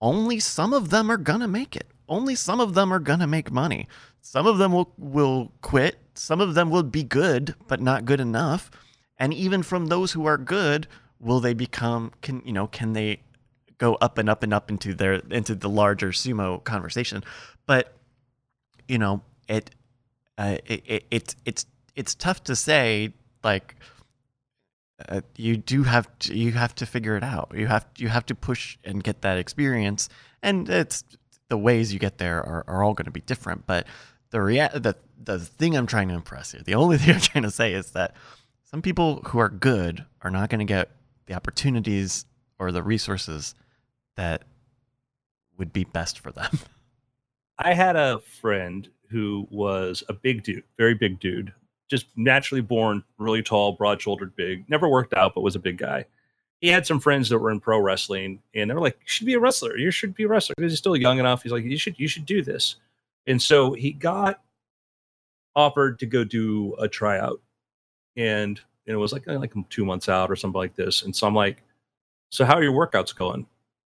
only 0.01 0.39
some 0.39 0.73
of 0.73 0.89
them 0.89 1.09
are 1.09 1.17
gonna 1.17 1.47
make 1.47 1.75
it. 1.75 1.87
Only 2.09 2.35
some 2.35 2.59
of 2.59 2.73
them 2.73 2.91
are 2.91 2.99
gonna 2.99 3.27
make 3.27 3.51
money. 3.51 3.87
Some 4.19 4.45
of 4.45 4.57
them 4.57 4.73
will 4.73 4.93
will 4.97 5.53
quit. 5.61 5.99
Some 6.13 6.41
of 6.41 6.53
them 6.53 6.69
will 6.69 6.83
be 6.83 7.03
good 7.03 7.55
but 7.67 7.79
not 7.81 8.05
good 8.05 8.19
enough. 8.19 8.69
And 9.17 9.33
even 9.33 9.63
from 9.63 9.87
those 9.87 10.11
who 10.11 10.25
are 10.25 10.37
good 10.37 10.87
will 11.19 11.39
they 11.39 11.53
become 11.53 12.11
can 12.21 12.41
you 12.45 12.51
know 12.51 12.67
can 12.67 12.91
they 12.93 13.21
go 13.77 13.95
up 13.95 14.17
and 14.17 14.29
up 14.29 14.43
and 14.43 14.53
up 14.53 14.69
into 14.69 14.93
their 14.93 15.13
into 15.29 15.55
the 15.55 15.69
larger 15.69 16.09
sumo 16.09 16.61
conversation? 16.63 17.23
But 17.65 17.93
you 18.87 18.97
know 18.97 19.21
it 19.47 19.71
uh, 20.37 20.57
it, 20.65 20.83
it 20.85 21.05
it's 21.09 21.35
it's 21.45 21.65
it's 21.95 22.15
tough 22.15 22.43
to 22.45 22.55
say 22.55 23.13
like 23.43 23.75
uh, 25.09 25.21
you 25.35 25.57
do 25.57 25.83
have 25.83 26.07
to, 26.19 26.35
you 26.35 26.51
have 26.51 26.73
to 26.75 26.85
figure 26.85 27.15
it 27.15 27.23
out 27.23 27.51
you 27.55 27.67
have 27.67 27.85
you 27.97 28.09
have 28.09 28.25
to 28.25 28.35
push 28.35 28.77
and 28.83 29.03
get 29.03 29.21
that 29.21 29.37
experience 29.37 30.09
and 30.41 30.69
it's 30.69 31.03
the 31.49 31.57
ways 31.57 31.93
you 31.93 31.99
get 31.99 32.17
there 32.17 32.37
are, 32.45 32.63
are 32.67 32.83
all 32.83 32.93
going 32.93 33.05
to 33.05 33.11
be 33.11 33.21
different 33.21 33.65
but 33.65 33.85
the 34.31 34.41
rea- 34.41 34.69
the 34.73 34.95
the 35.23 35.39
thing 35.39 35.75
I'm 35.75 35.87
trying 35.87 36.07
to 36.09 36.13
impress 36.13 36.51
here 36.51 36.61
the 36.63 36.75
only 36.75 36.97
thing 36.99 37.15
I'm 37.15 37.21
trying 37.21 37.43
to 37.43 37.51
say 37.51 37.73
is 37.73 37.91
that 37.91 38.15
some 38.63 38.81
people 38.81 39.21
who 39.27 39.39
are 39.39 39.49
good 39.49 40.05
are 40.21 40.31
not 40.31 40.49
going 40.49 40.59
to 40.59 40.65
get 40.65 40.91
the 41.25 41.33
opportunities 41.33 42.25
or 42.57 42.71
the 42.71 42.83
resources 42.83 43.53
that 44.15 44.43
would 45.57 45.73
be 45.73 45.83
best 45.83 46.19
for 46.19 46.31
them. 46.31 46.59
I 47.57 47.73
had 47.73 47.95
a 47.95 48.19
friend 48.19 48.89
who 49.09 49.47
was 49.51 50.03
a 50.09 50.13
big 50.13 50.43
dude, 50.43 50.63
very 50.77 50.95
big 50.95 51.19
dude, 51.19 51.53
just 51.91 52.07
naturally 52.15 52.61
born, 52.61 53.03
really 53.17 53.43
tall, 53.43 53.73
broad 53.73 54.01
shouldered, 54.01 54.33
big. 54.35 54.67
Never 54.69 54.87
worked 54.87 55.13
out, 55.13 55.35
but 55.35 55.41
was 55.41 55.57
a 55.57 55.59
big 55.59 55.77
guy. 55.77 56.05
He 56.61 56.69
had 56.69 56.87
some 56.87 57.01
friends 57.01 57.27
that 57.29 57.39
were 57.39 57.51
in 57.51 57.59
pro 57.59 57.79
wrestling, 57.79 58.41
and 58.55 58.69
they 58.69 58.73
were 58.73 58.79
like, 58.79 58.97
"You 59.01 59.07
should 59.07 59.25
be 59.25 59.33
a 59.33 59.39
wrestler. 59.39 59.77
You 59.77 59.91
should 59.91 60.15
be 60.15 60.23
a 60.23 60.27
wrestler." 60.29 60.55
Because 60.57 60.71
he's 60.71 60.79
still 60.79 60.95
young 60.95 61.19
enough. 61.19 61.43
He's 61.43 61.51
like, 61.51 61.65
"You 61.65 61.77
should, 61.77 61.99
you 61.99 62.07
should 62.07 62.25
do 62.25 62.41
this." 62.41 62.77
And 63.27 63.41
so 63.41 63.73
he 63.73 63.91
got 63.91 64.41
offered 65.53 65.99
to 65.99 66.05
go 66.05 66.23
do 66.23 66.75
a 66.79 66.87
tryout, 66.87 67.41
and 68.15 68.59
and 68.87 68.93
it 68.93 68.97
was 68.97 69.11
like 69.11 69.27
like 69.27 69.53
two 69.69 69.83
months 69.83 70.07
out 70.07 70.31
or 70.31 70.37
something 70.37 70.57
like 70.57 70.75
this. 70.75 71.03
And 71.03 71.13
so 71.13 71.27
I'm 71.27 71.35
like, 71.35 71.61
"So 72.31 72.45
how 72.45 72.55
are 72.55 72.63
your 72.63 72.73
workouts 72.73 73.13
going?" 73.13 73.47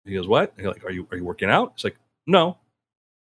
He 0.04 0.14
goes, 0.14 0.28
"What?" 0.28 0.52
And 0.56 0.66
like, 0.68 0.84
"Are 0.84 0.92
you 0.92 1.08
are 1.10 1.16
you 1.16 1.24
working 1.24 1.50
out?" 1.50 1.72
It's 1.74 1.84
like, 1.84 1.96
"No." 2.28 2.58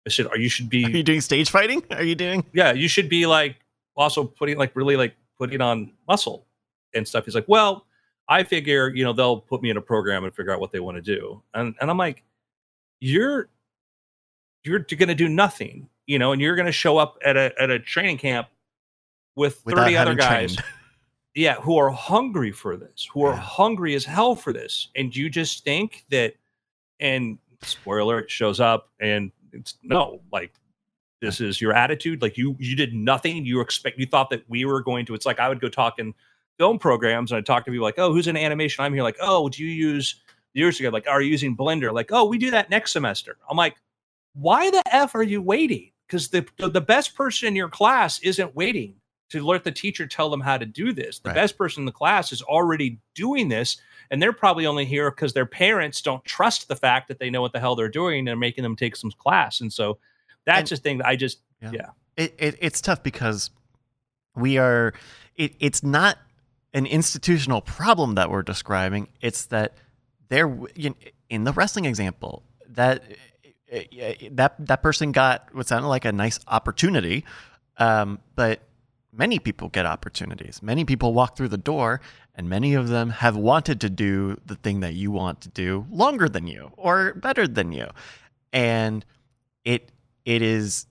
I 0.04 0.10
said, 0.10 0.26
"Are 0.26 0.38
you 0.38 0.48
should 0.48 0.68
be 0.68 0.84
Are 0.84 0.90
you 0.90 1.02
doing 1.04 1.20
stage 1.20 1.48
fighting? 1.48 1.84
Are 1.92 2.02
you 2.02 2.16
doing? 2.16 2.44
yeah, 2.52 2.72
you 2.72 2.88
should 2.88 3.08
be 3.08 3.26
like 3.26 3.56
also 3.96 4.24
putting 4.24 4.58
like 4.58 4.74
really 4.74 4.96
like 4.96 5.14
putting 5.38 5.60
on 5.60 5.92
muscle 6.08 6.46
and 6.94 7.06
stuff. 7.06 7.24
He's 7.24 7.34
like, 7.34 7.48
well, 7.48 7.86
I 8.28 8.42
figure 8.44 8.88
you 8.94 9.04
know 9.04 9.12
they'll 9.12 9.40
put 9.40 9.62
me 9.62 9.70
in 9.70 9.76
a 9.76 9.82
program 9.82 10.24
and 10.24 10.34
figure 10.34 10.52
out 10.52 10.60
what 10.60 10.72
they 10.72 10.80
want 10.80 10.96
to 10.96 11.02
do, 11.02 11.42
and 11.54 11.74
and 11.80 11.90
I'm 11.90 11.98
like, 11.98 12.22
you're 13.00 13.48
you're 14.64 14.78
going 14.80 15.08
to 15.08 15.14
do 15.14 15.28
nothing, 15.28 15.88
you 16.06 16.18
know, 16.18 16.32
and 16.32 16.40
you're 16.40 16.56
going 16.56 16.66
to 16.66 16.72
show 16.72 16.96
up 16.98 17.18
at 17.24 17.36
a 17.36 17.52
at 17.60 17.70
a 17.70 17.78
training 17.78 18.18
camp 18.18 18.48
with 19.36 19.60
Without 19.66 19.82
30 19.84 19.96
other 19.96 20.14
guys 20.14 20.54
trained. 20.56 20.68
yeah 21.34 21.54
who 21.56 21.76
are 21.76 21.90
hungry 21.90 22.52
for 22.52 22.76
this 22.76 23.08
who 23.12 23.24
are 23.24 23.32
Yeah. 23.34 23.40
hungry 23.40 23.94
as 23.96 24.04
hell 24.04 24.36
for 24.36 24.52
this 24.52 24.88
and 24.94 25.14
you 25.14 25.28
just 25.28 25.64
think 25.64 26.04
that 26.10 26.34
and 27.00 27.38
spoiler 27.62 28.20
it 28.20 28.30
shows 28.30 28.60
up 28.60 28.90
and 29.00 29.32
it's 29.52 29.74
no 29.82 30.20
like 30.32 30.52
this 31.24 31.40
is 31.40 31.60
your 31.60 31.72
attitude 31.72 32.20
like 32.22 32.36
you 32.36 32.56
you 32.58 32.76
did 32.76 32.94
nothing 32.94 33.44
you 33.44 33.60
expect 33.60 33.98
you 33.98 34.06
thought 34.06 34.30
that 34.30 34.42
we 34.48 34.64
were 34.64 34.82
going 34.82 35.04
to 35.06 35.14
it's 35.14 35.26
like 35.26 35.38
i 35.40 35.48
would 35.48 35.60
go 35.60 35.68
talk 35.68 35.98
in 35.98 36.12
film 36.58 36.78
programs 36.78 37.32
and 37.32 37.38
i 37.38 37.40
talk 37.40 37.64
to 37.64 37.70
people 37.70 37.84
like 37.84 37.98
oh 37.98 38.12
who's 38.12 38.26
in 38.26 38.36
animation 38.36 38.84
i'm 38.84 38.92
here 38.94 39.02
like 39.02 39.16
oh 39.20 39.48
do 39.48 39.64
you 39.64 39.70
use 39.70 40.22
years 40.52 40.78
ago 40.78 40.88
like 40.90 41.06
are 41.08 41.20
you 41.22 41.30
using 41.30 41.56
blender 41.56 41.92
like 41.92 42.10
oh 42.12 42.24
we 42.24 42.38
do 42.38 42.50
that 42.50 42.70
next 42.70 42.92
semester 42.92 43.36
i'm 43.50 43.56
like 43.56 43.76
why 44.34 44.70
the 44.70 44.82
f 44.92 45.14
are 45.14 45.22
you 45.22 45.40
waiting 45.42 45.90
because 46.06 46.28
the 46.28 46.46
the 46.58 46.80
best 46.80 47.14
person 47.14 47.48
in 47.48 47.56
your 47.56 47.68
class 47.68 48.20
isn't 48.20 48.54
waiting 48.54 48.94
to 49.30 49.44
let 49.44 49.64
the 49.64 49.72
teacher 49.72 50.06
tell 50.06 50.30
them 50.30 50.40
how 50.40 50.56
to 50.56 50.66
do 50.66 50.92
this. 50.92 51.18
The 51.18 51.30
Right. 51.30 51.34
best 51.34 51.58
person 51.58 51.80
in 51.80 51.86
the 51.86 51.92
class 51.92 52.30
is 52.30 52.42
already 52.42 53.00
doing 53.14 53.48
this, 53.48 53.78
and 54.10 54.22
they're 54.22 54.32
probably 54.32 54.64
only 54.66 54.84
here 54.84 55.10
because 55.10 55.32
their 55.32 55.46
parents 55.46 56.02
don't 56.02 56.24
trust 56.24 56.68
the 56.68 56.76
fact 56.76 57.08
that 57.08 57.18
they 57.18 57.30
know 57.30 57.40
what 57.40 57.52
the 57.52 57.58
hell 57.58 57.74
they're 57.74 57.88
doing 57.88 58.28
and 58.28 58.38
making 58.38 58.62
them 58.62 58.76
take 58.76 58.94
some 58.94 59.10
class. 59.10 59.60
And 59.60 59.72
so 59.72 59.98
that's 60.46 60.70
And- 60.70 60.78
the 60.78 60.82
thing 60.82 60.98
that 60.98 61.06
I 61.06 61.16
just 61.16 61.38
yeah. 61.60 61.90
It, 62.16 62.34
it 62.38 62.56
it's 62.60 62.80
tough 62.80 63.02
because 63.02 63.50
we 64.36 64.58
are. 64.58 64.92
It, 65.34 65.54
it's 65.58 65.82
not 65.82 66.18
an 66.72 66.86
institutional 66.86 67.60
problem 67.60 68.14
that 68.16 68.30
we're 68.30 68.42
describing. 68.42 69.08
It's 69.20 69.46
that 69.46 69.74
there 70.28 70.48
you 70.74 70.90
know, 70.90 70.96
in 71.30 71.44
the 71.44 71.52
wrestling 71.52 71.86
example 71.86 72.42
that 72.68 73.02
eh, 73.70 73.84
eh, 73.92 74.14
eh, 74.20 74.28
that 74.32 74.54
that 74.66 74.82
person 74.82 75.12
got 75.12 75.52
what 75.54 75.66
sounded 75.66 75.88
like 75.88 76.04
a 76.04 76.12
nice 76.12 76.38
opportunity, 76.46 77.24
um, 77.78 78.18
but 78.36 78.60
many 79.12 79.38
people 79.38 79.68
get 79.68 79.86
opportunities. 79.86 80.62
Many 80.62 80.84
people 80.84 81.14
walk 81.14 81.36
through 81.36 81.48
the 81.48 81.56
door, 81.58 82.00
and 82.34 82.48
many 82.48 82.74
of 82.74 82.88
them 82.88 83.10
have 83.10 83.36
wanted 83.36 83.80
to 83.80 83.90
do 83.90 84.38
the 84.46 84.56
thing 84.56 84.80
that 84.80 84.94
you 84.94 85.10
want 85.10 85.40
to 85.42 85.48
do 85.48 85.86
longer 85.90 86.28
than 86.28 86.46
you 86.46 86.70
or 86.76 87.14
better 87.14 87.48
than 87.48 87.72
you, 87.72 87.88
and 88.52 89.04
it 89.64 89.90
it 90.24 90.42
is 90.42 90.86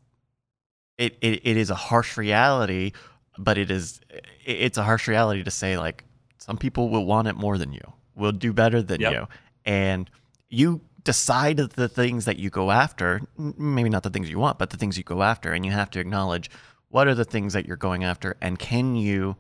it, 0.98 1.18
it 1.22 1.42
it 1.46 1.58
is 1.58 1.70
a 1.70 1.76
harsh 1.76 2.18
reality, 2.18 2.92
but 3.38 3.58
it 3.58 3.72
is 3.72 4.00
it's 4.46 4.78
a 4.78 4.84
harsh 4.84 5.08
reality 5.08 5.44
to 5.44 5.52
say 5.52 5.78
like 5.78 6.04
some 6.38 6.58
people 6.58 6.90
will 6.90 7.06
want 7.06 7.28
it 7.28 7.36
more 7.36 7.58
than 7.58 7.74
you, 7.74 7.94
will 8.16 8.32
do 8.32 8.54
better 8.54 8.82
than 8.82 9.02
Yep. 9.02 9.12
you, 9.14 9.28
and 9.66 10.10
you 10.50 10.82
decide 11.04 11.58
the 11.58 11.90
things 11.90 12.26
that 12.26 12.38
you 12.38 12.50
go 12.50 12.70
after. 12.72 13.22
Maybe 13.38 13.90
not 13.90 14.04
the 14.04 14.10
things 14.10 14.30
you 14.30 14.40
want, 14.40 14.60
but 14.60 14.70
the 14.70 14.78
things 14.78 14.98
you 14.98 15.04
go 15.04 15.24
after, 15.24 15.52
and 15.52 15.66
you 15.66 15.72
have 15.72 15.90
to 15.92 16.00
acknowledge 16.00 16.50
what 16.90 17.08
are 17.08 17.16
the 17.16 17.26
things 17.26 17.54
that 17.54 17.66
you're 17.66 17.76
going 17.78 18.04
after, 18.04 18.38
and 18.40 18.60
can 18.60 18.96
you 18.96 19.36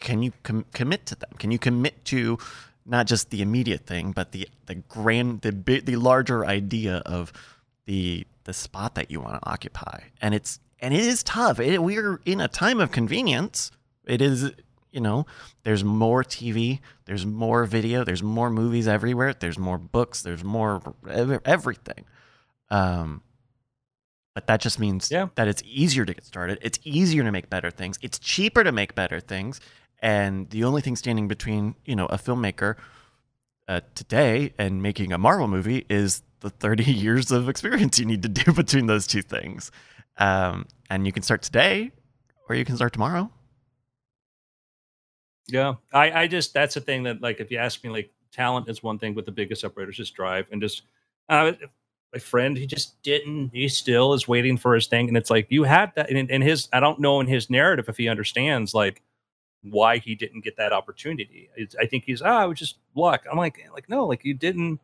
can 0.00 0.22
you 0.22 0.32
com- 0.42 0.66
commit 0.72 1.06
to 1.06 1.14
them? 1.14 1.30
Can 1.38 1.50
you 1.50 1.58
commit 1.58 2.04
to 2.06 2.38
not 2.84 3.06
just 3.06 3.30
the 3.30 3.42
immediate 3.42 3.86
thing, 3.86 4.12
but 4.12 4.32
the 4.32 4.48
the 4.66 4.76
grand, 4.76 5.42
the 5.42 5.52
the 5.52 5.96
larger 5.96 6.44
idea 6.44 6.96
of 7.06 7.32
the 7.86 8.26
the 8.44 8.52
spot 8.52 8.94
that 8.94 9.10
you 9.10 9.20
want 9.20 9.42
to 9.42 9.48
occupy? 9.50 10.00
And 10.20 10.34
it's 10.34 10.60
and 10.80 10.92
it 10.92 11.00
is 11.00 11.22
tough. 11.22 11.58
It, 11.58 11.82
we're 11.82 12.20
in 12.26 12.40
a 12.40 12.48
time 12.48 12.80
of 12.80 12.92
convenience. 12.92 13.70
It 14.04 14.20
is, 14.20 14.52
you 14.92 15.00
know, 15.00 15.26
there's 15.64 15.82
more 15.82 16.22
TV, 16.22 16.80
there's 17.06 17.24
more 17.26 17.64
video, 17.64 18.04
there's 18.04 18.22
more 18.22 18.50
movies 18.50 18.86
everywhere, 18.86 19.34
there's 19.34 19.58
more 19.58 19.78
books, 19.78 20.22
there's 20.22 20.44
more 20.44 20.94
everything. 21.44 22.04
Um, 22.70 23.22
but 24.34 24.46
that 24.48 24.60
just 24.60 24.78
means 24.78 25.10
Yeah. 25.10 25.28
that 25.36 25.48
it's 25.48 25.62
easier 25.64 26.04
to 26.04 26.12
get 26.12 26.24
started. 26.24 26.58
It's 26.60 26.78
easier 26.84 27.24
to 27.24 27.32
make 27.32 27.48
better 27.48 27.70
things. 27.70 27.98
It's 28.02 28.18
cheaper 28.18 28.62
to 28.64 28.70
make 28.70 28.94
better 28.94 29.18
things. 29.18 29.60
And 30.00 30.50
the 30.50 30.62
only 30.64 30.82
thing 30.82 30.94
standing 30.94 31.26
between, 31.26 31.74
you 31.86 31.96
know, 31.96 32.06
a 32.06 32.18
filmmaker 32.18 32.76
uh, 33.66 33.80
today 33.94 34.52
and 34.58 34.82
making 34.82 35.10
a 35.12 35.18
Marvel 35.18 35.48
movie 35.48 35.86
is 35.88 36.22
the 36.40 36.50
30 36.50 36.84
years 36.92 37.30
of 37.30 37.48
experience 37.48 37.98
you 37.98 38.06
need 38.06 38.22
to 38.22 38.28
do 38.28 38.52
between 38.54 38.86
those 38.86 39.06
two 39.06 39.22
things. 39.22 39.70
Um, 40.18 40.66
and 40.88 41.06
you 41.06 41.12
can 41.12 41.22
start 41.22 41.42
today 41.42 41.92
or 42.48 42.54
you 42.54 42.64
can 42.64 42.76
start 42.76 42.92
tomorrow. 42.92 43.30
Yeah, 45.48 45.74
I, 45.92 46.22
I 46.22 46.26
just 46.26 46.54
that's 46.54 46.74
the 46.74 46.80
thing 46.80 47.04
that 47.04 47.20
like 47.20 47.38
if 47.38 47.50
you 47.50 47.58
ask 47.58 47.82
me, 47.84 47.90
like 47.90 48.10
talent 48.32 48.68
is 48.68 48.82
one 48.82 48.98
thing, 48.98 49.14
but 49.14 49.26
the 49.26 49.32
biggest 49.32 49.60
separator 49.60 49.90
is 49.90 49.96
just 49.96 50.14
drive 50.14 50.46
and 50.50 50.60
just. 50.60 50.82
Uh, 51.28 51.52
my 52.12 52.20
friend, 52.20 52.56
he 52.56 52.66
just 52.66 53.02
didn't. 53.02 53.50
He 53.52 53.68
still 53.68 54.14
is 54.14 54.26
waiting 54.26 54.56
for 54.56 54.74
his 54.74 54.86
thing, 54.86 55.08
and 55.08 55.16
it's 55.16 55.28
like 55.28 55.48
you 55.50 55.64
had 55.64 55.92
that 55.96 56.08
in 56.08 56.40
his. 56.40 56.68
I 56.72 56.80
don't 56.80 57.00
know 57.00 57.20
in 57.20 57.26
his 57.26 57.50
narrative 57.50 57.88
if 57.88 57.96
he 57.96 58.08
understands 58.08 58.72
like 58.74 59.02
why 59.62 59.98
he 59.98 60.14
didn't 60.14 60.44
get 60.44 60.56
that 60.56 60.72
opportunity. 60.72 61.50
It's, 61.56 61.74
I 61.80 61.86
think 61.86 62.04
he's 62.04 62.22
ah, 62.22 62.44
it 62.44 62.48
was 62.48 62.58
just 62.58 62.78
luck. 62.94 63.24
I'm 63.30 63.36
like, 63.36 63.58
like 63.72 63.88
no, 63.88 64.06
like 64.06 64.24
you 64.24 64.34
didn't. 64.34 64.80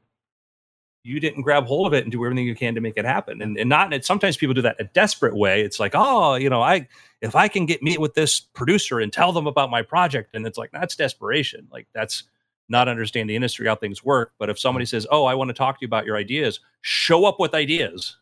You 1.05 1.19
didn't 1.19 1.43
grab 1.43 1.65
hold 1.65 1.87
of 1.87 1.95
it 1.95 2.05
and 2.05 2.13
do 2.13 2.25
everything 2.25 2.47
you 2.47 2.55
can 2.55 2.75
to 2.75 2.81
make 2.81 2.97
it 2.97 3.05
happen, 3.05 3.43
and 3.43 3.59
and 3.59 3.69
not. 3.69 3.93
And 3.93 4.05
sometimes 4.05 4.37
people 4.37 4.55
do 4.55 4.63
that 4.63 4.77
a 4.79 4.85
desperate 4.85 5.35
way. 5.35 5.63
It's 5.63 5.81
like, 5.81 5.93
oh, 5.95 6.35
you 6.35 6.49
know, 6.49 6.63
I 6.63 6.87
if 7.21 7.35
I 7.35 7.49
can 7.49 7.67
get 7.67 7.83
meet 7.83 8.01
with 8.01 8.15
this 8.15 8.41
producer 8.41 9.01
and 9.01 9.13
tell 9.13 9.33
them 9.33 9.47
about 9.47 9.71
my 9.71 9.83
project, 9.83 10.35
and 10.35 10.47
it's 10.47 10.59
like 10.59 10.71
that's 10.73 10.95
desperation. 10.95 11.67
Like 11.73 11.89
that's 11.93 12.25
not 12.69 12.89
understand 12.89 13.29
the 13.29 13.37
industry 13.37 13.67
how 13.67 13.75
things 13.75 14.05
work. 14.05 14.33
But 14.39 14.51
if 14.51 14.59
somebody 14.59 14.87
says, 14.87 15.07
"Oh, 15.11 15.25
I 15.25 15.35
want 15.35 15.49
to 15.49 15.55
talk 15.55 15.79
to 15.79 15.83
you 15.83 15.87
about 15.87 16.07
your 16.07 16.17
ideas," 16.17 16.61
show 16.81 17.25
up 17.25 17.41
with 17.41 17.55
ideas. 17.55 18.17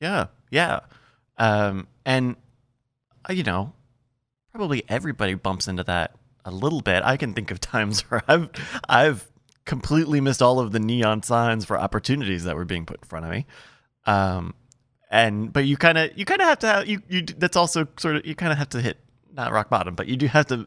Yeah, 0.00 0.26
yeah. 0.50 0.80
Um, 1.38 1.88
and 2.04 2.36
uh, 3.28 3.32
you 3.32 3.42
know, 3.42 3.72
probably 4.52 4.84
everybody 4.88 5.34
bumps 5.34 5.68
into 5.68 5.84
that 5.84 6.16
a 6.44 6.50
little 6.50 6.80
bit. 6.80 7.02
I 7.02 7.16
can 7.16 7.34
think 7.34 7.50
of 7.50 7.60
times 7.60 8.02
where 8.02 8.22
I've 8.28 8.50
I've 8.88 9.28
completely 9.64 10.20
missed 10.20 10.42
all 10.42 10.60
of 10.60 10.72
the 10.72 10.80
neon 10.80 11.22
signs 11.22 11.64
for 11.64 11.78
opportunities 11.78 12.44
that 12.44 12.56
were 12.56 12.64
being 12.64 12.84
put 12.86 13.00
in 13.02 13.08
front 13.08 13.24
of 13.24 13.30
me. 13.30 13.46
Um, 14.06 14.54
and 15.10 15.52
but 15.52 15.64
you 15.64 15.76
kind 15.76 15.96
of 15.98 16.10
you 16.16 16.24
kind 16.24 16.40
of 16.40 16.48
have 16.48 16.58
to 16.60 16.66
have 16.66 16.88
you 16.88 17.00
you 17.08 17.22
that's 17.22 17.56
also 17.56 17.86
sort 17.98 18.16
of 18.16 18.26
you 18.26 18.34
kind 18.34 18.52
of 18.52 18.58
have 18.58 18.68
to 18.70 18.80
hit 18.80 18.98
not 19.32 19.52
rock 19.52 19.70
bottom, 19.70 19.94
but 19.94 20.06
you 20.08 20.16
do 20.16 20.26
have 20.26 20.46
to 20.46 20.66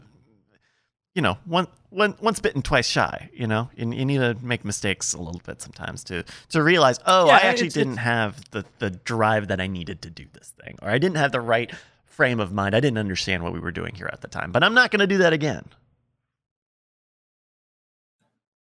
you 1.13 1.21
know, 1.23 1.35
one, 1.45 1.65
one, 1.89 2.15
once 2.21 2.39
bitten, 2.39 2.61
twice 2.61 2.87
shy. 2.87 3.27
You 3.33 3.47
know, 3.47 3.71
you, 3.75 3.91
you 3.91 4.05
need 4.05 4.19
to 4.19 4.37
make 4.39 4.63
mistakes 4.63 5.13
a 5.13 5.17
little 5.17 5.41
bit 5.43 5.59
sometimes 5.63 6.03
to 6.05 6.23
to 6.49 6.61
realize, 6.61 6.99
oh, 7.07 7.25
Yeah, 7.25 7.31
I 7.33 7.37
actually 7.39 7.67
it's- 7.67 7.73
didn't 7.73 7.93
it's- 7.93 8.05
have 8.05 8.39
the 8.51 8.65
the 8.77 8.91
drive 8.91 9.47
that 9.47 9.59
I 9.59 9.65
needed 9.65 10.03
to 10.03 10.11
do 10.11 10.25
this 10.33 10.53
thing, 10.63 10.77
or 10.81 10.89
I 10.89 10.99
didn't 10.99 11.17
have 11.17 11.31
the 11.31 11.41
right 11.41 11.71
frame 12.05 12.39
of 12.39 12.51
mind. 12.51 12.75
I 12.75 12.79
didn't 12.81 12.99
understand 12.99 13.41
what 13.43 13.51
we 13.51 13.59
were 13.59 13.71
doing 13.71 13.95
here 13.95 14.09
at 14.13 14.21
the 14.21 14.27
time, 14.27 14.51
but 14.51 14.63
I'm 14.63 14.75
not 14.75 14.91
going 14.91 14.99
to 14.99 15.07
do 15.07 15.17
that 15.19 15.33
again. 15.33 15.65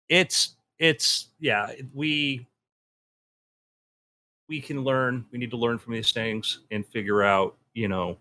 It's 0.10 0.56
it's 0.80 1.28
yeah. 1.40 1.72
We 1.94 2.46
we 4.48 4.60
can 4.60 4.84
learn. 4.84 5.26
We 5.32 5.38
need 5.38 5.52
to 5.52 5.58
learn 5.58 5.78
from 5.78 5.94
these 5.94 6.12
things 6.12 6.60
and 6.72 6.86
figure 6.86 7.24
out, 7.24 7.56
you 7.76 7.88
know, 7.88 8.18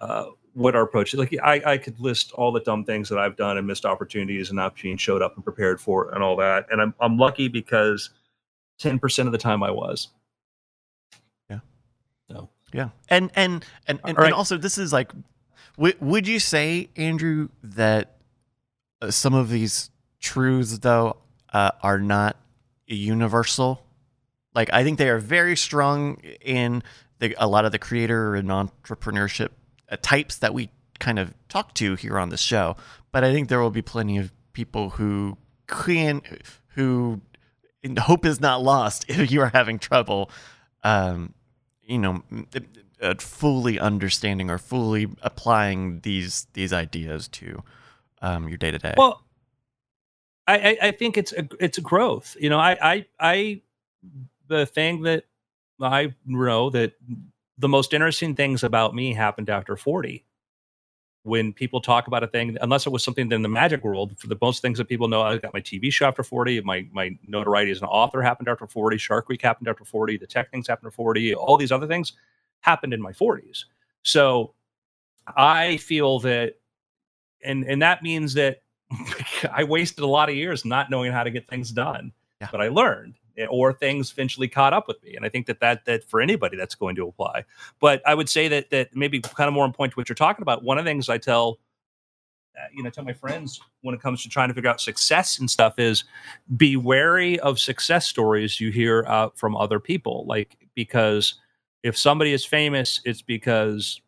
uh, 0.00 0.26
what 0.54 0.74
our 0.74 0.82
approach 0.82 1.12
is. 1.12 1.20
Like 1.20 1.36
I, 1.42 1.60
I 1.64 1.78
could 1.78 2.00
list 2.00 2.32
all 2.32 2.50
the 2.50 2.60
dumb 2.60 2.84
things 2.84 3.08
that 3.10 3.18
I've 3.18 3.36
done 3.36 3.58
and 3.58 3.66
missed 3.66 3.84
opportunities 3.84 4.50
and 4.50 4.58
opportunities 4.58 5.02
showed 5.02 5.22
up 5.22 5.34
and 5.36 5.44
prepared 5.44 5.80
for 5.80 6.10
and 6.14 6.22
all 6.22 6.36
that. 6.36 6.66
And 6.70 6.80
I'm 6.80 6.94
I'm 7.00 7.18
lucky 7.18 7.48
because 7.48 8.10
ten 8.78 8.98
percent 8.98 9.28
of 9.28 9.32
the 9.32 9.38
time 9.38 9.62
I 9.62 9.70
was. 9.70 10.08
Yeah. 11.50 11.60
So 12.30 12.48
Yeah, 12.72 12.88
and 13.08 13.30
and 13.34 13.64
and 13.86 14.00
and, 14.04 14.16
right. 14.16 14.26
and 14.26 14.34
also 14.34 14.56
this 14.56 14.78
is 14.78 14.92
like, 14.92 15.12
w- 15.76 15.96
would 16.00 16.26
you 16.26 16.38
say, 16.38 16.88
Andrew, 16.96 17.48
that 17.62 18.16
uh, 19.02 19.10
some 19.10 19.34
of 19.34 19.50
these 19.50 19.90
truths 20.20 20.78
though 20.78 21.16
uh, 21.52 21.72
are 21.82 21.98
not 21.98 22.36
universal? 22.86 23.84
Like, 24.54 24.72
I 24.72 24.82
think 24.82 24.98
they 24.98 25.08
are 25.08 25.18
very 25.18 25.56
strong 25.56 26.16
in 26.40 26.82
the, 27.18 27.34
a 27.38 27.46
lot 27.46 27.64
of 27.64 27.72
the 27.72 27.78
creator 27.78 28.34
and 28.34 28.48
entrepreneurship 28.48 29.50
uh, 29.90 29.96
types 30.00 30.38
that 30.38 30.54
we 30.54 30.70
kind 30.98 31.18
of 31.18 31.34
talk 31.48 31.74
to 31.74 31.94
here 31.94 32.18
on 32.18 32.30
the 32.30 32.36
show. 32.36 32.76
But 33.12 33.24
I 33.24 33.32
think 33.32 33.48
there 33.48 33.60
will 33.60 33.70
be 33.70 33.82
plenty 33.82 34.18
of 34.18 34.32
people 34.52 34.90
who 34.90 35.38
can 35.66 36.22
who 36.74 37.20
hope 38.00 38.26
is 38.26 38.40
not 38.40 38.62
lost 38.62 39.04
if 39.08 39.30
you 39.30 39.40
are 39.40 39.50
having 39.54 39.78
trouble 39.78 40.30
um, 40.82 41.34
you 41.82 41.98
know 41.98 42.22
uh, 43.00 43.14
fully 43.18 43.78
understanding 43.78 44.50
or 44.50 44.58
fully 44.58 45.08
applying 45.22 46.00
these 46.00 46.46
these 46.54 46.72
ideas 46.72 47.28
to 47.28 47.62
um, 48.20 48.48
your 48.48 48.58
day 48.58 48.70
to 48.70 48.78
day. 48.78 48.94
Well, 48.96 49.22
I, 50.48 50.78
I, 50.82 50.90
think 50.92 51.18
it's 51.18 51.32
a 51.32 51.46
it's 51.60 51.76
a 51.76 51.82
growth. 51.82 52.34
You 52.40 52.48
know, 52.48 52.58
I, 52.58 52.76
I 52.80 53.06
I 53.20 53.62
the 54.46 54.64
thing 54.64 55.02
that 55.02 55.24
I 55.80 56.14
know 56.24 56.70
that 56.70 56.94
the 57.58 57.68
most 57.68 57.92
interesting 57.92 58.34
things 58.34 58.64
about 58.64 58.94
me 58.94 59.12
happened 59.12 59.50
after 59.50 59.76
forty. 59.76 60.24
When 61.24 61.52
people 61.52 61.82
talk 61.82 62.06
about 62.06 62.22
a 62.22 62.26
thing, 62.26 62.56
unless 62.62 62.86
it 62.86 62.90
was 62.90 63.04
something 63.04 63.30
in 63.30 63.42
the 63.42 63.48
magic 63.48 63.84
world, 63.84 64.18
for 64.18 64.28
the 64.28 64.38
most 64.40 64.62
things 64.62 64.78
that 64.78 64.88
people 64.88 65.08
know, 65.08 65.20
I 65.20 65.36
got 65.36 65.52
my 65.52 65.60
TV 65.60 65.92
show 65.92 66.06
after 66.06 66.22
forty. 66.22 66.58
My 66.62 66.86
my 66.92 67.10
notoriety 67.26 67.70
as 67.70 67.82
an 67.82 67.88
author 67.88 68.22
happened 68.22 68.48
after 68.48 68.66
forty. 68.66 68.96
Shark 68.96 69.28
Week 69.28 69.42
happened 69.42 69.68
after 69.68 69.84
forty. 69.84 70.16
The 70.16 70.26
tech 70.26 70.50
things 70.50 70.68
happened 70.68 70.86
after 70.86 70.96
forty. 70.96 71.34
All 71.34 71.58
these 71.58 71.72
other 71.72 71.86
things 71.86 72.14
happened 72.60 72.94
in 72.94 73.02
my 73.02 73.12
forties. 73.12 73.66
So 74.02 74.54
I 75.36 75.76
feel 75.76 76.20
that, 76.20 76.54
and 77.44 77.64
and 77.64 77.82
that 77.82 78.02
means 78.02 78.32
that 78.34 78.62
I 79.52 79.64
wasted 79.64 80.04
a 80.04 80.06
lot 80.06 80.28
of 80.28 80.34
years 80.34 80.64
not 80.64 80.90
knowing 80.90 81.12
how 81.12 81.22
to 81.22 81.30
get 81.30 81.48
things 81.48 81.70
done, 81.70 82.12
Yeah. 82.40 82.48
but 82.50 82.60
I 82.60 82.68
learned, 82.68 83.14
eh, 83.36 83.46
or 83.50 83.72
things 83.72 84.10
eventually 84.12 84.48
caught 84.48 84.72
up 84.72 84.88
with 84.88 85.02
me. 85.02 85.14
And 85.14 85.24
I 85.24 85.28
think 85.28 85.46
that 85.46 85.60
that 85.60 85.84
that 85.84 86.04
for 86.04 86.20
anybody 86.20 86.56
that's 86.56 86.74
going 86.74 86.96
to 86.96 87.06
apply. 87.06 87.44
But 87.80 88.02
I 88.06 88.14
would 88.14 88.28
say 88.28 88.48
that 88.48 88.70
that 88.70 88.94
maybe 88.96 89.20
kind 89.20 89.48
of 89.48 89.54
more 89.54 89.64
on 89.64 89.72
point 89.72 89.92
to 89.92 89.96
what 89.96 90.08
you're 90.08 90.16
talking 90.16 90.42
about. 90.42 90.62
One 90.64 90.78
of 90.78 90.84
the 90.84 90.90
things 90.90 91.08
I 91.08 91.18
tell, 91.18 91.58
uh, 92.56 92.66
you 92.72 92.82
know, 92.82 92.90
tell 92.90 93.04
my 93.04 93.12
friends 93.12 93.60
when 93.82 93.94
it 93.94 94.00
comes 94.00 94.22
to 94.22 94.28
trying 94.28 94.48
to 94.48 94.54
figure 94.54 94.70
out 94.70 94.80
success 94.80 95.38
and 95.38 95.50
stuff 95.50 95.78
is 95.78 96.04
be 96.56 96.76
wary 96.76 97.38
of 97.40 97.58
success 97.60 98.06
stories 98.06 98.58
you 98.60 98.70
hear 98.70 99.04
uh, 99.06 99.28
from 99.34 99.54
other 99.56 99.78
people, 99.78 100.24
like 100.26 100.56
because 100.74 101.34
if 101.82 101.96
somebody 101.96 102.32
is 102.32 102.44
famous, 102.44 103.00
it's 103.04 103.22
because 103.22 104.00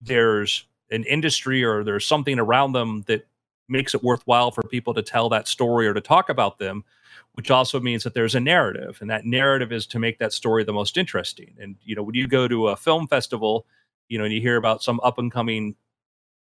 there's 0.00 0.66
an 0.90 1.04
industry 1.04 1.62
or 1.64 1.84
there's 1.84 2.06
something 2.06 2.38
around 2.38 2.72
them 2.72 3.02
that 3.06 3.26
makes 3.72 3.94
it 3.94 4.04
worthwhile 4.04 4.52
for 4.52 4.62
people 4.62 4.94
to 4.94 5.02
tell 5.02 5.28
that 5.30 5.48
story 5.48 5.88
or 5.88 5.94
to 5.94 6.00
talk 6.00 6.28
about 6.28 6.58
them 6.58 6.84
which 7.34 7.50
also 7.50 7.80
means 7.80 8.04
that 8.04 8.14
there's 8.14 8.34
a 8.34 8.40
narrative 8.40 8.98
and 9.00 9.10
that 9.10 9.24
narrative 9.24 9.72
is 9.72 9.86
to 9.86 9.98
make 9.98 10.18
that 10.18 10.32
story 10.32 10.64
the 10.64 10.72
most 10.72 10.96
interesting. 10.98 11.54
And 11.60 11.76
you 11.82 11.94
know 11.94 12.02
when 12.02 12.14
you 12.14 12.26
go 12.26 12.48
to 12.48 12.68
a 12.68 12.76
film 12.76 13.06
festival 13.08 13.66
you 14.08 14.18
know 14.18 14.24
and 14.24 14.34
you 14.34 14.40
hear 14.40 14.56
about 14.56 14.82
some 14.82 15.00
up 15.02 15.18
and 15.18 15.32
coming 15.32 15.74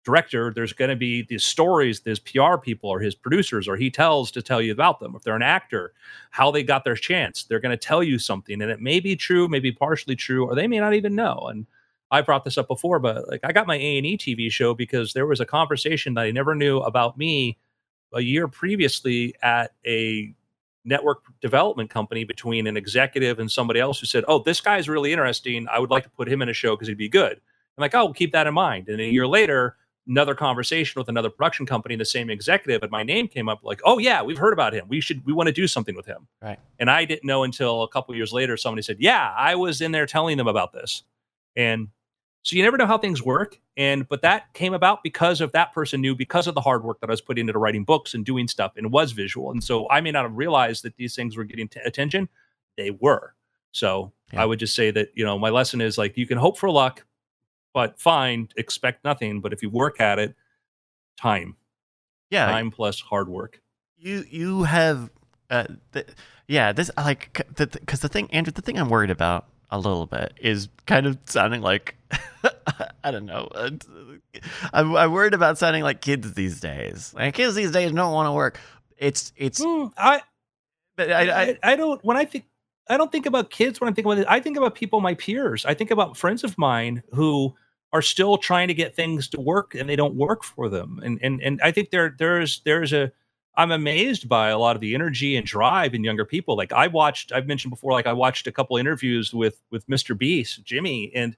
director 0.02 0.50
there's 0.54 0.72
going 0.72 0.88
to 0.88 0.96
be 0.96 1.22
these 1.28 1.44
stories 1.44 2.00
these 2.00 2.18
pr 2.18 2.56
people 2.62 2.88
or 2.88 3.00
his 3.00 3.14
producers 3.14 3.68
or 3.68 3.76
he 3.76 3.90
tells 3.90 4.30
to 4.30 4.42
tell 4.42 4.60
you 4.60 4.72
about 4.72 5.00
them. 5.00 5.14
If 5.14 5.22
they're 5.22 5.36
an 5.36 5.42
actor 5.42 5.92
how 6.30 6.50
they 6.50 6.62
got 6.62 6.84
their 6.84 6.96
chance 6.96 7.44
they're 7.44 7.60
going 7.60 7.76
to 7.78 7.86
tell 7.88 8.02
you 8.02 8.18
something 8.18 8.60
and 8.62 8.70
it 8.70 8.80
may 8.80 9.00
be 9.00 9.16
true 9.16 9.48
maybe 9.48 9.72
partially 9.72 10.16
true 10.16 10.46
or 10.46 10.54
they 10.54 10.66
may 10.66 10.80
not 10.80 10.94
even 10.94 11.14
know. 11.14 11.48
And 11.50 11.66
I 12.10 12.22
brought 12.22 12.44
this 12.44 12.58
up 12.58 12.68
before, 12.68 12.98
but 12.98 13.28
like 13.28 13.40
I 13.44 13.52
got 13.52 13.66
my 13.66 13.76
A 13.76 13.98
and 13.98 14.06
E 14.06 14.16
TV 14.18 14.50
show 14.50 14.74
because 14.74 15.12
there 15.12 15.26
was 15.26 15.40
a 15.40 15.46
conversation 15.46 16.14
that 16.14 16.22
I 16.22 16.30
never 16.30 16.54
knew 16.54 16.78
about 16.78 17.16
me 17.16 17.58
a 18.12 18.20
year 18.20 18.48
previously 18.48 19.34
at 19.42 19.72
a 19.86 20.34
network 20.84 21.22
development 21.40 21.90
company 21.90 22.24
between 22.24 22.66
an 22.66 22.76
executive 22.76 23.38
and 23.38 23.50
somebody 23.50 23.80
else 23.80 24.00
who 24.00 24.06
said, 24.06 24.24
"Oh, 24.26 24.42
this 24.42 24.60
guy's 24.60 24.88
really 24.88 25.12
interesting. 25.12 25.68
I 25.68 25.78
would 25.78 25.90
like 25.90 26.04
to 26.04 26.10
put 26.10 26.28
him 26.28 26.42
in 26.42 26.48
a 26.48 26.52
show 26.52 26.74
because 26.74 26.88
he'd 26.88 26.98
be 26.98 27.08
good." 27.08 27.32
I'm 27.32 27.82
like, 27.82 27.94
"Oh, 27.94 28.06
we'll 28.06 28.14
keep 28.14 28.32
that 28.32 28.46
in 28.46 28.54
mind." 28.54 28.88
And 28.88 29.00
a 29.00 29.04
mm-hmm. 29.04 29.12
year 29.12 29.26
later, 29.26 29.76
another 30.08 30.34
conversation 30.34 30.98
with 30.98 31.08
another 31.08 31.30
production 31.30 31.66
company, 31.66 31.94
the 31.96 32.04
same 32.04 32.30
executive, 32.30 32.82
and 32.82 32.90
my 32.90 33.02
name 33.02 33.28
came 33.28 33.48
up. 33.48 33.60
Like, 33.62 33.80
"Oh 33.84 33.98
yeah, 33.98 34.22
we've 34.22 34.38
heard 34.38 34.52
about 34.52 34.72
him. 34.72 34.86
We 34.88 35.00
should. 35.00 35.24
We 35.24 35.32
want 35.32 35.46
to 35.46 35.52
do 35.52 35.68
something 35.68 35.94
with 35.94 36.06
him." 36.06 36.26
Right. 36.42 36.58
And 36.78 36.90
I 36.90 37.04
didn't 37.04 37.24
know 37.24 37.44
until 37.44 37.82
a 37.82 37.88
couple 37.88 38.14
years 38.16 38.32
later. 38.32 38.56
Somebody 38.56 38.82
said, 38.82 38.96
"Yeah, 38.98 39.32
I 39.36 39.54
was 39.54 39.80
in 39.80 39.92
there 39.92 40.06
telling 40.06 40.38
them 40.38 40.48
about 40.48 40.72
this," 40.72 41.04
and 41.54 41.88
so 42.42 42.56
you 42.56 42.62
never 42.62 42.76
know 42.76 42.86
how 42.86 42.98
things 42.98 43.22
work. 43.22 43.58
And 43.76 44.08
but 44.08 44.22
that 44.22 44.52
came 44.54 44.74
about 44.74 45.02
because 45.02 45.40
of 45.40 45.52
that 45.52 45.72
person 45.72 46.00
knew 46.00 46.14
because 46.14 46.46
of 46.46 46.54
the 46.54 46.60
hard 46.60 46.84
work 46.84 47.00
that 47.00 47.08
I 47.10 47.12
was 47.12 47.20
putting 47.20 47.46
into 47.48 47.58
writing 47.58 47.84
books 47.84 48.14
and 48.14 48.24
doing 48.24 48.48
stuff 48.48 48.72
and 48.76 48.90
was 48.92 49.12
visual. 49.12 49.50
And 49.50 49.62
so 49.62 49.88
I 49.90 50.00
may 50.00 50.10
not 50.10 50.22
have 50.24 50.36
realized 50.36 50.82
that 50.84 50.96
these 50.96 51.14
things 51.14 51.36
were 51.36 51.44
getting 51.44 51.68
t- 51.68 51.80
attention. 51.84 52.28
They 52.76 52.90
were. 52.90 53.34
So 53.72 54.12
Yeah. 54.32 54.42
I 54.42 54.46
would 54.46 54.58
just 54.58 54.74
say 54.74 54.90
that, 54.90 55.10
you 55.14 55.24
know, 55.24 55.38
my 55.38 55.50
lesson 55.50 55.80
is 55.80 55.96
like 55.98 56.16
you 56.16 56.26
can 56.26 56.38
hope 56.38 56.56
for 56.58 56.70
luck, 56.70 57.04
but 57.74 57.98
fine, 58.00 58.48
expect 58.56 59.04
nothing. 59.04 59.40
But 59.40 59.52
if 59.52 59.62
you 59.62 59.70
work 59.70 60.00
at 60.00 60.18
it, 60.18 60.34
time, 61.16 61.56
Yeah, 62.30 62.46
time 62.46 62.70
plus 62.70 63.00
hard 63.00 63.28
work. 63.28 63.60
you 63.98 64.24
you 64.30 64.62
have 64.64 65.10
uh 65.50 65.66
th- 65.92 66.06
yeah 66.48 66.72
this 66.72 66.90
like 66.96 67.32
because 67.32 68.00
the, 68.00 68.06
the 68.06 68.08
thing 68.08 68.30
andrew 68.30 68.52
the 68.52 68.62
thing 68.62 68.78
i'm 68.78 68.88
worried 68.88 69.10
about 69.10 69.46
a 69.70 69.78
little 69.78 70.06
bit 70.06 70.32
is 70.40 70.68
kind 70.86 71.06
of 71.06 71.16
sounding 71.26 71.60
like 71.62 71.96
i 73.04 73.10
don't 73.10 73.26
know 73.26 73.48
uh, 73.54 73.70
I'm, 74.72 74.96
I'm 74.96 75.12
worried 75.12 75.34
about 75.34 75.58
sounding 75.58 75.82
like 75.82 76.00
kids 76.00 76.34
these 76.34 76.60
days 76.60 77.14
like 77.14 77.34
kids 77.34 77.54
these 77.54 77.70
days 77.70 77.92
don't 77.92 78.12
want 78.12 78.26
to 78.26 78.32
work 78.32 78.58
it's 79.00 79.32
it's 79.36 79.60
Mm, 79.60 79.92
I, 79.96 80.20
but 80.96 81.10
I, 81.10 81.22
I, 81.22 81.42
I, 81.42 81.58
I 81.62 81.76
don't 81.76 82.04
when 82.04 82.16
I 82.16 82.24
think 82.24 82.44
I 82.88 82.96
don't 82.96 83.10
think 83.10 83.26
about 83.26 83.50
kids 83.50 83.80
when 83.80 83.90
I 83.90 83.94
think 83.94 84.04
about 84.04 84.18
it. 84.18 84.26
I 84.28 84.40
think 84.40 84.56
about 84.56 84.74
people 84.74 85.00
my 85.00 85.14
peers. 85.14 85.64
I 85.64 85.74
think 85.74 85.90
about 85.90 86.16
friends 86.16 86.44
of 86.44 86.58
mine 86.58 87.02
who 87.12 87.54
are 87.92 88.02
still 88.02 88.36
trying 88.36 88.68
to 88.68 88.74
get 88.74 88.94
things 88.94 89.28
to 89.28 89.40
work 89.40 89.74
and 89.74 89.88
they 89.88 89.96
don't 89.96 90.14
work 90.14 90.44
for 90.44 90.68
them. 90.68 91.00
And 91.02 91.18
and 91.22 91.40
and 91.40 91.60
I 91.62 91.72
think 91.72 91.90
there 91.90 92.14
there's 92.18 92.60
there's 92.64 92.92
a 92.92 93.10
I'm 93.56 93.72
amazed 93.72 94.28
by 94.28 94.48
a 94.48 94.58
lot 94.58 94.76
of 94.76 94.80
the 94.80 94.94
energy 94.94 95.36
and 95.36 95.46
drive 95.46 95.94
in 95.94 96.04
younger 96.04 96.24
people. 96.24 96.56
Like 96.56 96.72
I 96.72 96.86
watched, 96.86 97.32
I've 97.32 97.46
mentioned 97.46 97.70
before, 97.70 97.92
like 97.92 98.06
I 98.06 98.12
watched 98.12 98.46
a 98.46 98.52
couple 98.52 98.76
interviews 98.76 99.34
with 99.34 99.60
with 99.70 99.86
Mr. 99.88 100.16
Beast, 100.16 100.64
Jimmy, 100.64 101.10
and 101.14 101.36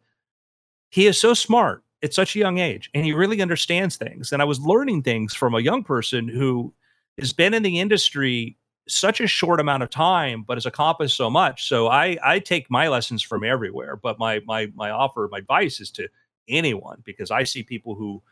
he 0.91 1.07
is 1.07 1.21
so 1.21 1.35
smart 1.35 1.83
at 2.03 2.13
such 2.13 2.37
a 2.37 2.39
young 2.39 2.59
age, 2.59 2.91
and 2.95 3.05
he 3.05 3.13
really 3.13 3.41
understands 3.41 3.97
things. 3.97 4.33
And 4.33 4.43
I 4.43 4.45
was 4.45 4.61
learning 4.61 5.03
things 5.03 5.35
from 5.35 5.55
a 5.55 5.61
young 5.61 5.83
person 5.85 6.29
who 6.29 6.75
has 7.19 7.33
been 7.33 7.55
in 7.55 7.63
the 7.63 7.81
industry 7.81 8.57
such 8.89 9.21
a 9.21 9.27
short 9.27 9.61
amount 9.61 9.83
of 9.83 9.91
time, 9.91 10.43
but 10.43 10.57
has 10.57 10.67
accomplished 10.67 11.17
so 11.17 11.31
much. 11.31 11.69
So 11.69 11.89
I 11.89 12.19
I 12.23 12.39
take 12.41 12.71
my 12.71 12.89
lessons 12.89 13.23
from 13.23 13.45
everywhere. 13.45 13.97
But 13.97 14.19
my 14.19 14.41
my 14.45 14.67
my 14.75 14.91
offer, 14.91 15.29
my 15.31 15.39
advice 15.39 15.81
is 15.81 15.91
to 15.93 16.09
anyone 16.49 17.03
because 17.05 17.31
I 17.31 17.45
see 17.45 17.63
people 17.63 17.95
who 17.95 18.23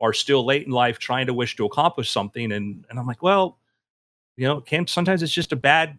are 0.00 0.12
still 0.12 0.44
late 0.44 0.66
in 0.66 0.72
life 0.72 0.98
trying 0.98 1.26
to 1.26 1.34
wish 1.34 1.56
to 1.56 1.64
accomplish 1.64 2.10
something, 2.10 2.52
and 2.52 2.84
and 2.90 2.98
I'm 2.98 3.06
like, 3.06 3.22
well, 3.22 3.58
you 4.36 4.46
know, 4.46 4.60
can 4.60 4.86
sometimes 4.86 5.22
it's 5.22 5.32
just 5.32 5.52
a 5.52 5.56
bad 5.56 5.98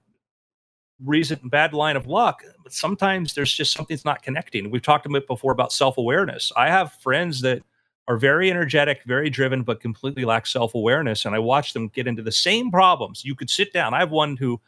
reason, 1.04 1.40
bad 1.46 1.74
line 1.74 1.96
of 1.96 2.08
luck. 2.08 2.44
But 2.64 2.74
sometimes 2.74 3.34
there's 3.34 3.54
just 3.54 3.74
something's 3.74 4.06
not 4.06 4.22
connecting. 4.22 4.70
We've 4.70 4.82
talked 4.82 5.06
a 5.06 5.10
bit 5.10 5.28
before 5.28 5.52
about 5.52 5.74
self 5.74 5.98
awareness. 5.98 6.52
I 6.56 6.70
have 6.70 6.94
friends 6.94 7.42
that 7.42 7.62
are 8.08 8.18
very 8.18 8.50
energetic, 8.50 9.04
very 9.04 9.30
driven, 9.30 9.62
but 9.62 9.82
completely 9.82 10.26
lack 10.26 10.48
self 10.48 10.76
awareness. 10.76 11.26
And 11.26 11.36
I 11.36 11.40
watch 11.40 11.74
them 11.74 11.90
get 11.90 12.08
into 12.08 12.24
the 12.24 12.32
same 12.32 12.72
problems. 12.72 13.24
You 13.24 13.36
could 13.36 13.50
sit 13.50 13.74
down. 13.74 13.94
I 13.94 14.00
have 14.00 14.12
one 14.12 14.36
who 14.36 14.60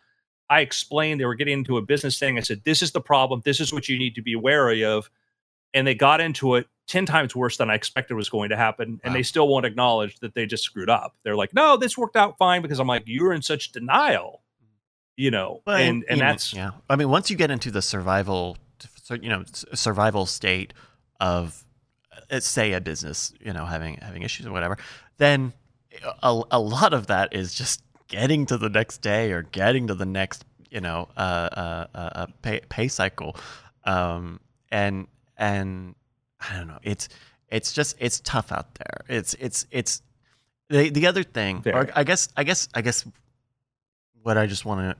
I 0.49 0.61
explained 0.61 1.19
they 1.19 1.25
were 1.25 1.35
getting 1.35 1.59
into 1.59 1.77
a 1.77 1.81
business 1.81 2.19
thing. 2.19 2.37
I 2.37 2.41
said, 2.41 2.61
This 2.63 2.81
is 2.81 2.91
the 2.91 3.01
problem. 3.01 3.41
This 3.43 3.59
is 3.59 3.73
what 3.73 3.89
you 3.89 3.97
need 3.97 4.15
to 4.15 4.21
be 4.21 4.35
wary 4.35 4.83
of. 4.83 5.09
And 5.73 5.85
they 5.87 5.95
got 5.95 6.19
into 6.21 6.55
it 6.55 6.67
10 6.87 7.05
times 7.05 7.35
worse 7.35 7.57
than 7.57 7.69
I 7.69 7.75
expected 7.75 8.15
was 8.15 8.29
going 8.29 8.49
to 8.49 8.57
happen. 8.57 8.99
And 9.03 9.11
Wow. 9.11 9.17
they 9.17 9.23
still 9.23 9.47
won't 9.47 9.65
acknowledge 9.65 10.19
that 10.19 10.33
they 10.33 10.45
just 10.45 10.63
screwed 10.63 10.89
up. 10.89 11.15
They're 11.23 11.35
like, 11.35 11.53
No, 11.53 11.77
this 11.77 11.97
worked 11.97 12.15
out 12.17 12.37
fine 12.37 12.61
because 12.61 12.79
I'm 12.79 12.87
like, 12.87 13.03
You're 13.05 13.33
in 13.33 13.41
such 13.41 13.71
denial, 13.71 14.41
you 15.15 15.31
know, 15.31 15.61
Well, 15.65 15.77
and, 15.77 16.03
and 16.09 16.19
know, 16.19 16.25
that's, 16.25 16.53
yeah. 16.53 16.71
I 16.89 16.95
mean, 16.95 17.09
once 17.09 17.29
you 17.29 17.37
get 17.37 17.51
into 17.51 17.71
the 17.71 17.81
survival, 17.81 18.57
you 19.09 19.29
know, 19.29 19.43
survival 19.73 20.25
state 20.25 20.73
of, 21.19 21.63
uh, 22.29 22.39
say, 22.39 22.73
a 22.73 22.81
business, 22.81 23.33
you 23.39 23.53
know, 23.53 23.65
having 23.65 23.95
having 23.97 24.23
issues 24.23 24.45
or 24.45 24.51
whatever, 24.51 24.77
then 25.17 25.53
a, 26.23 26.41
a 26.51 26.59
lot 26.59 26.93
of 26.93 27.07
that 27.07 27.33
is 27.33 27.53
just 27.53 27.83
getting 28.07 28.45
to 28.47 28.57
the 28.57 28.69
next 28.69 28.97
day 29.01 29.31
or 29.31 29.43
getting 29.43 29.87
to 29.87 29.93
the 29.95 30.05
next, 30.05 30.43
you 30.69 30.81
know, 30.81 31.07
uh, 31.15 31.19
uh, 31.19 31.87
uh, 31.95 31.97
uh, 31.97 32.25
pay 32.41 32.61
pay 32.69 32.87
cycle, 32.87 33.35
um, 33.85 34.39
and 34.71 35.07
and 35.41 35.95
I 36.39 36.55
don't 36.55 36.67
know, 36.67 36.79
it's 36.83 37.09
it's 37.49 37.73
just 37.73 37.97
it's 37.99 38.21
tough 38.21 38.51
out 38.51 38.75
there. 38.75 39.03
It's 39.09 39.33
it's 39.33 39.65
it's 39.71 40.01
the 40.69 40.89
the 40.89 41.07
other 41.07 41.23
thing, 41.23 41.63
or 41.65 41.89
I 41.95 42.03
guess 42.03 42.29
I 42.37 42.43
guess 42.43 42.69
I 42.73 42.81
guess 42.81 43.05
what 44.21 44.37
I 44.37 44.45
just 44.45 44.63
want 44.63 44.81
to 44.81 44.95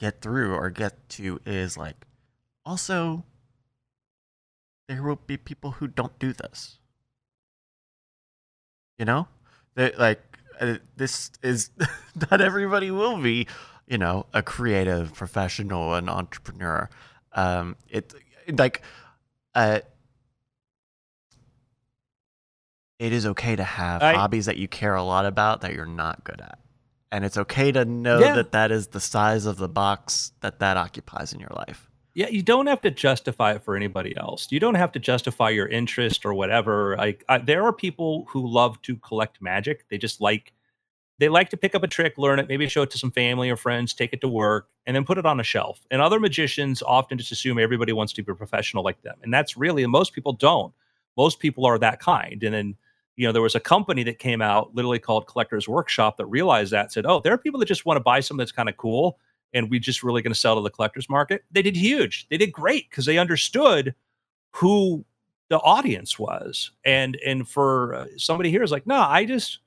get 0.00 0.22
through 0.22 0.54
or 0.54 0.70
get 0.70 1.08
to 1.10 1.40
is 1.44 1.76
like 1.76 2.06
also 2.64 3.24
there 4.88 5.02
will 5.02 5.20
be 5.26 5.36
people 5.36 5.72
who 5.72 5.88
don't 5.88 6.16
do 6.20 6.32
this. 6.32 6.78
You 8.96 9.06
know, 9.06 9.26
they 9.74 9.92
like 9.92 10.22
uh, 10.60 10.76
this 10.96 11.32
is 11.42 11.70
not 12.30 12.40
everybody 12.40 12.92
will 12.92 13.20
be, 13.20 13.48
you 13.88 13.98
know, 13.98 14.26
a 14.32 14.42
creative 14.42 15.12
professional, 15.14 15.94
an 15.94 16.08
entrepreneur. 16.08 16.88
Um, 17.32 17.74
it 17.88 18.14
like 18.56 18.82
uh, 19.54 19.80
it 22.98 23.12
is 23.12 23.26
okay 23.26 23.56
to 23.56 23.64
have 23.64 24.02
I- 24.02 24.14
hobbies 24.14 24.46
that 24.46 24.56
you 24.56 24.68
care 24.68 24.94
a 24.94 25.02
lot 25.02 25.26
about 25.26 25.62
that 25.62 25.74
you're 25.74 25.86
not 25.86 26.24
good 26.24 26.40
at. 26.40 26.58
And 27.12 27.24
it's 27.24 27.36
okay 27.38 27.72
to 27.72 27.84
know 27.84 28.20
Yeah. 28.20 28.34
that 28.34 28.52
that 28.52 28.70
is 28.70 28.88
the 28.88 29.00
size 29.00 29.44
of 29.46 29.56
the 29.56 29.68
box 29.68 30.32
that 30.40 30.60
that 30.60 30.76
occupies 30.76 31.32
in 31.32 31.40
your 31.40 31.50
life. 31.56 31.88
Yeah, 32.14 32.28
you 32.28 32.42
don't 32.42 32.66
have 32.66 32.80
to 32.82 32.90
justify 32.90 33.52
it 33.52 33.62
for 33.62 33.74
anybody 33.76 34.16
else. 34.16 34.48
You 34.50 34.60
don't 34.60 34.74
have 34.74 34.92
to 34.92 34.98
justify 34.98 35.48
your 35.50 35.66
interest 35.66 36.24
or 36.24 36.34
whatever. 36.34 36.96
Like 36.96 37.24
I, 37.28 37.38
there 37.38 37.64
are 37.64 37.72
people 37.72 38.26
who 38.28 38.46
love 38.46 38.80
to 38.82 38.96
collect 38.96 39.40
magic. 39.40 39.88
They 39.88 39.98
just 39.98 40.20
like 40.20 40.52
they 41.20 41.28
like 41.28 41.50
to 41.50 41.56
pick 41.56 41.74
up 41.74 41.82
a 41.82 41.86
trick, 41.86 42.16
learn 42.16 42.38
it, 42.38 42.48
maybe 42.48 42.66
show 42.66 42.82
it 42.82 42.90
to 42.90 42.98
some 42.98 43.10
family 43.10 43.50
or 43.50 43.56
friends, 43.56 43.94
take 43.94 44.12
it 44.12 44.20
to 44.22 44.28
work, 44.28 44.68
and 44.86 44.96
then 44.96 45.04
put 45.04 45.18
it 45.18 45.26
on 45.26 45.38
a 45.38 45.44
shelf. 45.44 45.80
And 45.90 46.00
other 46.00 46.18
magicians 46.18 46.82
often 46.82 47.18
just 47.18 47.30
assume 47.30 47.58
everybody 47.58 47.92
wants 47.92 48.12
to 48.14 48.22
be 48.22 48.32
a 48.32 48.34
professional 48.34 48.82
like 48.82 49.00
them, 49.02 49.16
and 49.22 49.32
that's 49.32 49.56
really 49.56 49.86
most 49.86 50.14
people 50.14 50.32
don't. 50.32 50.72
Most 51.16 51.38
people 51.38 51.66
are 51.66 51.78
that 51.78 52.00
kind. 52.00 52.42
And 52.42 52.54
then 52.54 52.76
you 53.16 53.26
know 53.26 53.32
there 53.32 53.42
was 53.42 53.54
a 53.54 53.60
company 53.60 54.02
that 54.04 54.18
came 54.18 54.42
out 54.42 54.74
literally 54.74 54.98
called 54.98 55.26
Collectors 55.26 55.68
Workshop 55.68 56.16
that 56.16 56.26
realized 56.26 56.72
that 56.72 56.90
said, 56.92 57.06
oh, 57.06 57.20
there 57.20 57.32
are 57.32 57.38
people 57.38 57.60
that 57.60 57.66
just 57.66 57.86
want 57.86 57.96
to 57.96 58.02
buy 58.02 58.20
something 58.20 58.38
that's 58.38 58.52
kind 58.52 58.68
of 58.68 58.76
cool 58.76 59.18
and 59.52 59.70
we 59.70 59.78
just 59.78 60.02
really 60.02 60.22
going 60.22 60.32
to 60.32 60.38
sell 60.38 60.54
to 60.54 60.60
the 60.60 60.70
collectors 60.70 61.08
market. 61.08 61.42
They 61.50 61.62
did 61.62 61.76
huge. 61.76 62.28
They 62.28 62.36
did 62.36 62.52
great 62.52 62.88
because 62.90 63.06
they 63.06 63.18
understood 63.18 63.94
who 64.52 65.04
the 65.48 65.58
audience 65.58 66.18
was. 66.18 66.70
And 66.84 67.18
and 67.26 67.48
for 67.48 67.94
uh, 67.94 68.06
somebody 68.16 68.50
here 68.50 68.62
is 68.62 68.70
like, 68.70 68.86
no, 68.86 69.00
I 69.00 69.24
just 69.24 69.58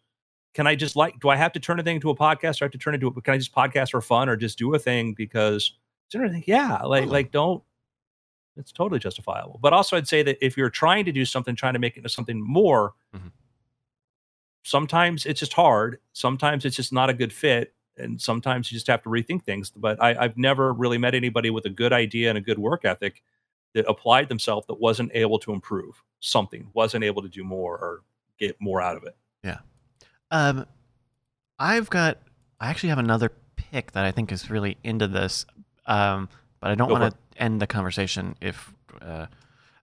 can 0.53 0.67
I 0.67 0.75
just 0.75 0.95
like 0.95 1.19
do 1.19 1.29
I 1.29 1.35
have 1.35 1.51
to 1.53 1.59
turn 1.59 1.79
a 1.79 1.83
thing 1.83 1.95
into 1.95 2.09
a 2.09 2.15
podcast 2.15 2.61
or 2.61 2.63
I 2.63 2.65
have 2.65 2.71
to 2.71 2.77
turn 2.77 2.93
it 2.93 3.03
into 3.03 3.07
a 3.07 3.21
can 3.21 3.33
I 3.33 3.37
just 3.37 3.53
podcast 3.53 3.91
for 3.91 4.01
fun 4.01 4.29
or 4.29 4.35
just 4.35 4.57
do 4.57 4.73
a 4.75 4.79
thing 4.79 5.13
because 5.13 5.73
interesting? 6.13 6.43
Yeah, 6.47 6.77
like 6.83 7.05
Oh. 7.05 7.07
like 7.07 7.31
don't. 7.31 7.63
It's 8.55 8.71
totally 8.71 8.99
justifiable. 8.99 9.59
But 9.63 9.73
also, 9.73 9.97
I'd 9.97 10.07
say 10.07 10.21
that 10.23 10.37
if 10.45 10.55
you're 10.57 10.69
trying 10.69 11.05
to 11.05 11.11
do 11.11 11.25
something, 11.25 11.55
trying 11.55 11.73
to 11.73 11.79
make 11.79 11.93
it 11.93 11.97
into 11.99 12.09
something 12.09 12.39
more, 12.39 12.93
Mhm. 13.15 13.31
sometimes 14.63 15.25
it's 15.25 15.39
just 15.39 15.53
hard. 15.53 15.99
Sometimes 16.13 16.63
it's 16.65 16.75
just 16.75 16.93
not 16.93 17.09
a 17.09 17.13
good 17.13 17.33
fit 17.33 17.73
and 17.97 18.19
sometimes 18.19 18.71
you 18.71 18.75
just 18.75 18.87
have 18.87 19.03
to 19.03 19.09
rethink 19.09 19.43
things. 19.43 19.71
But 19.71 20.01
I, 20.01 20.15
I've 20.23 20.37
never 20.37 20.73
really 20.73 20.97
met 20.97 21.13
anybody 21.15 21.49
with 21.49 21.65
a 21.65 21.69
good 21.69 21.93
idea 21.93 22.29
and 22.29 22.37
a 22.37 22.41
good 22.41 22.57
work 22.59 22.85
ethic 22.85 23.21
that 23.73 23.85
applied 23.87 24.29
themselves 24.29 24.65
that 24.67 24.75
wasn't 24.79 25.11
able 25.15 25.39
to 25.39 25.51
improve 25.53 26.01
something, 26.19 26.69
wasn't 26.73 27.03
able 27.03 27.21
to 27.23 27.29
do 27.29 27.43
more 27.43 27.73
or 27.77 28.01
get 28.37 28.55
more 28.59 28.81
out 28.81 28.95
of 28.95 29.03
it. 29.03 29.15
Um, 30.33 30.65
I've 31.59 31.89
got. 31.89 32.17
I 32.59 32.69
actually 32.69 32.89
have 32.89 32.97
another 32.97 33.31
pick 33.55 33.91
that 33.91 34.03
I 34.03 34.11
think 34.11 34.31
is 34.31 34.49
really 34.49 34.77
into 34.83 35.07
this. 35.07 35.45
Um, 35.85 36.27
but 36.59 36.71
I 36.71 36.75
don't 36.75 36.89
want 36.89 37.13
to 37.13 37.41
end 37.41 37.61
the 37.61 37.67
conversation 37.67 38.35
if. 38.41 38.73
Uh, 39.01 39.27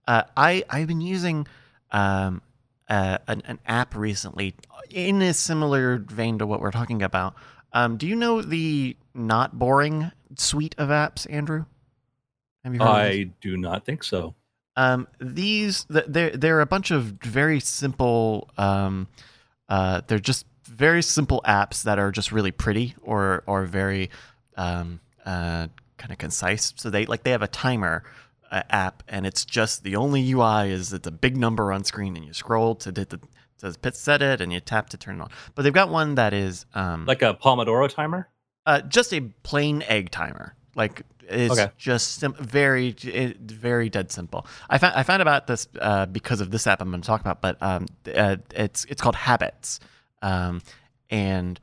uh, 0.08 0.22
I 0.36 0.64
I've 0.68 0.88
been 0.88 1.00
using 1.00 1.46
um 1.92 2.42
uh, 2.88 3.18
an, 3.28 3.42
an 3.46 3.58
app 3.66 3.94
recently 3.94 4.54
in 4.90 5.22
a 5.22 5.32
similar 5.32 5.98
vein 5.98 6.38
to 6.38 6.46
what 6.46 6.60
we're 6.60 6.72
talking 6.72 7.02
about. 7.02 7.34
Um, 7.72 7.96
do 7.96 8.06
you 8.08 8.16
know 8.16 8.42
the 8.42 8.96
not 9.14 9.58
boring 9.58 10.10
suite 10.36 10.74
of 10.76 10.88
apps, 10.88 11.32
Andrew? 11.32 11.66
Have 12.64 12.74
you 12.74 12.80
heard? 12.80 12.88
I 12.88 13.30
do 13.40 13.56
not 13.56 13.86
think 13.86 14.02
so. 14.02 14.34
Um, 14.76 15.06
these 15.20 15.84
th- 15.84 16.06
they're 16.08 16.30
they're 16.30 16.60
a 16.60 16.66
bunch 16.66 16.90
of 16.90 17.04
very 17.22 17.60
simple. 17.60 18.50
Um, 18.58 19.06
uh, 19.70 20.02
they're 20.06 20.18
just 20.18 20.44
very 20.66 21.02
simple 21.02 21.40
apps 21.46 21.82
that 21.84 21.98
are 21.98 22.10
just 22.12 22.30
really 22.32 22.50
pretty 22.52 22.94
or 23.02 23.42
or 23.46 23.64
very 23.64 24.10
um, 24.56 25.00
uh, 25.24 25.68
kind 25.96 26.12
of 26.12 26.18
concise. 26.18 26.74
So 26.76 26.90
they 26.90 27.06
like 27.06 27.22
they 27.22 27.30
have 27.30 27.42
a 27.42 27.48
timer 27.48 28.02
uh, 28.50 28.62
app, 28.70 29.02
and 29.08 29.26
it's 29.26 29.44
just 29.44 29.82
the 29.84 29.96
only 29.96 30.30
UI 30.32 30.70
is 30.70 30.92
it's 30.92 31.06
a 31.06 31.10
big 31.10 31.36
number 31.36 31.72
on 31.72 31.84
screen, 31.84 32.16
and 32.16 32.24
you 32.24 32.32
scroll 32.34 32.74
to 32.76 32.92
the 32.92 33.20
says 33.56 33.76
pit 33.76 33.94
set 33.96 34.22
it, 34.22 34.40
and 34.40 34.52
you 34.52 34.60
tap 34.60 34.88
to 34.90 34.96
turn 34.96 35.20
it 35.20 35.22
on. 35.22 35.30
But 35.54 35.62
they've 35.62 35.72
got 35.72 35.88
one 35.90 36.14
that 36.16 36.32
is 36.32 36.66
um, 36.74 37.06
Like 37.06 37.22
a 37.22 37.34
Pomodoro 37.34 37.88
timer. 37.88 38.28
uh, 38.66 38.80
just 38.82 39.12
a 39.14 39.20
plain 39.42 39.82
egg 39.86 40.10
timer. 40.10 40.54
Like 40.74 41.02
it's 41.30 41.52
Okay. 41.52 41.70
just 41.78 42.16
sim- 42.16 42.34
very, 42.34 42.92
very 43.40 43.88
dead 43.88 44.10
simple. 44.12 44.46
I 44.68 44.78
found 44.78 44.94
I 44.96 45.02
found 45.02 45.22
about 45.22 45.46
this 45.46 45.68
uh, 45.80 46.06
because 46.06 46.40
of 46.40 46.50
this 46.50 46.66
app 46.66 46.82
I'm 46.82 46.90
going 46.90 47.00
to 47.02 47.06
talk 47.06 47.20
about, 47.20 47.40
but 47.40 47.56
um, 47.62 47.86
uh, 48.14 48.36
it's 48.54 48.84
it's 48.86 49.00
called 49.00 49.16
Habits, 49.16 49.80
um, 50.22 50.60
and 51.08 51.58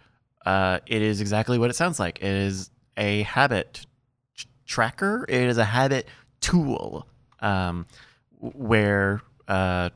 uh, 0.45 0.79
it 0.87 1.01
is 1.01 1.21
exactly 1.21 1.57
what 1.57 1.69
it 1.69 1.75
sounds 1.75 1.99
like. 1.99 2.19
It 2.19 2.25
is 2.31 2.69
a 2.95 3.23
habit 3.23 3.85
tr- 4.35 4.47
tracker. 4.65 5.25
It 5.27 5.41
is 5.43 5.57
a 5.57 5.65
habit 5.65 6.07
tool 6.39 7.07
um, 7.41 7.85
where 8.39 9.21
uh, 9.47 9.89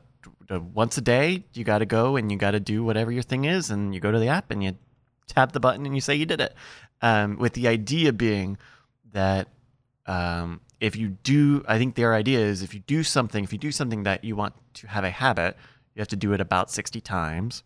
uh, 0.50 0.60
once 0.60 0.98
a 0.98 1.00
day 1.00 1.44
you 1.54 1.64
got 1.64 1.78
to 1.78 1.86
go 1.86 2.16
and 2.16 2.30
you 2.30 2.36
got 2.38 2.50
to 2.52 2.60
do 2.60 2.84
whatever 2.84 3.10
your 3.10 3.22
thing 3.22 3.44
is, 3.46 3.70
and 3.70 3.94
you 3.94 4.00
go 4.00 4.10
to 4.12 4.18
the 4.18 4.28
app 4.28 4.50
and 4.50 4.62
you 4.62 4.76
tap 5.28 5.52
the 5.52 5.60
button 5.60 5.86
and 5.86 5.94
you 5.94 6.00
say 6.00 6.14
you 6.14 6.26
did 6.26 6.40
it. 6.40 6.54
Um, 7.00 7.36
with 7.36 7.54
the 7.54 7.66
idea 7.66 8.12
being 8.12 8.58
that 9.12 9.48
um, 10.06 10.60
if 10.80 10.96
you 10.96 11.08
do, 11.22 11.64
I 11.68 11.78
think 11.78 11.94
their 11.94 12.14
idea 12.14 12.38
is 12.40 12.62
if 12.62 12.74
you 12.74 12.80
do 12.80 13.02
something, 13.04 13.44
if 13.44 13.52
you 13.52 13.58
do 13.58 13.70
something 13.72 14.02
that 14.02 14.24
you 14.24 14.34
want 14.36 14.54
to 14.74 14.88
have 14.88 15.04
a 15.04 15.10
habit, 15.10 15.56
you 15.94 16.00
have 16.00 16.08
to 16.08 16.16
do 16.16 16.32
it 16.32 16.40
about 16.40 16.70
60 16.70 17.00
times. 17.00 17.62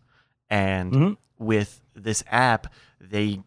And 0.49 0.93
Mhm. 0.93 1.17
with 1.39 1.81
this 1.95 2.23
app, 2.29 2.67
they 3.01 3.41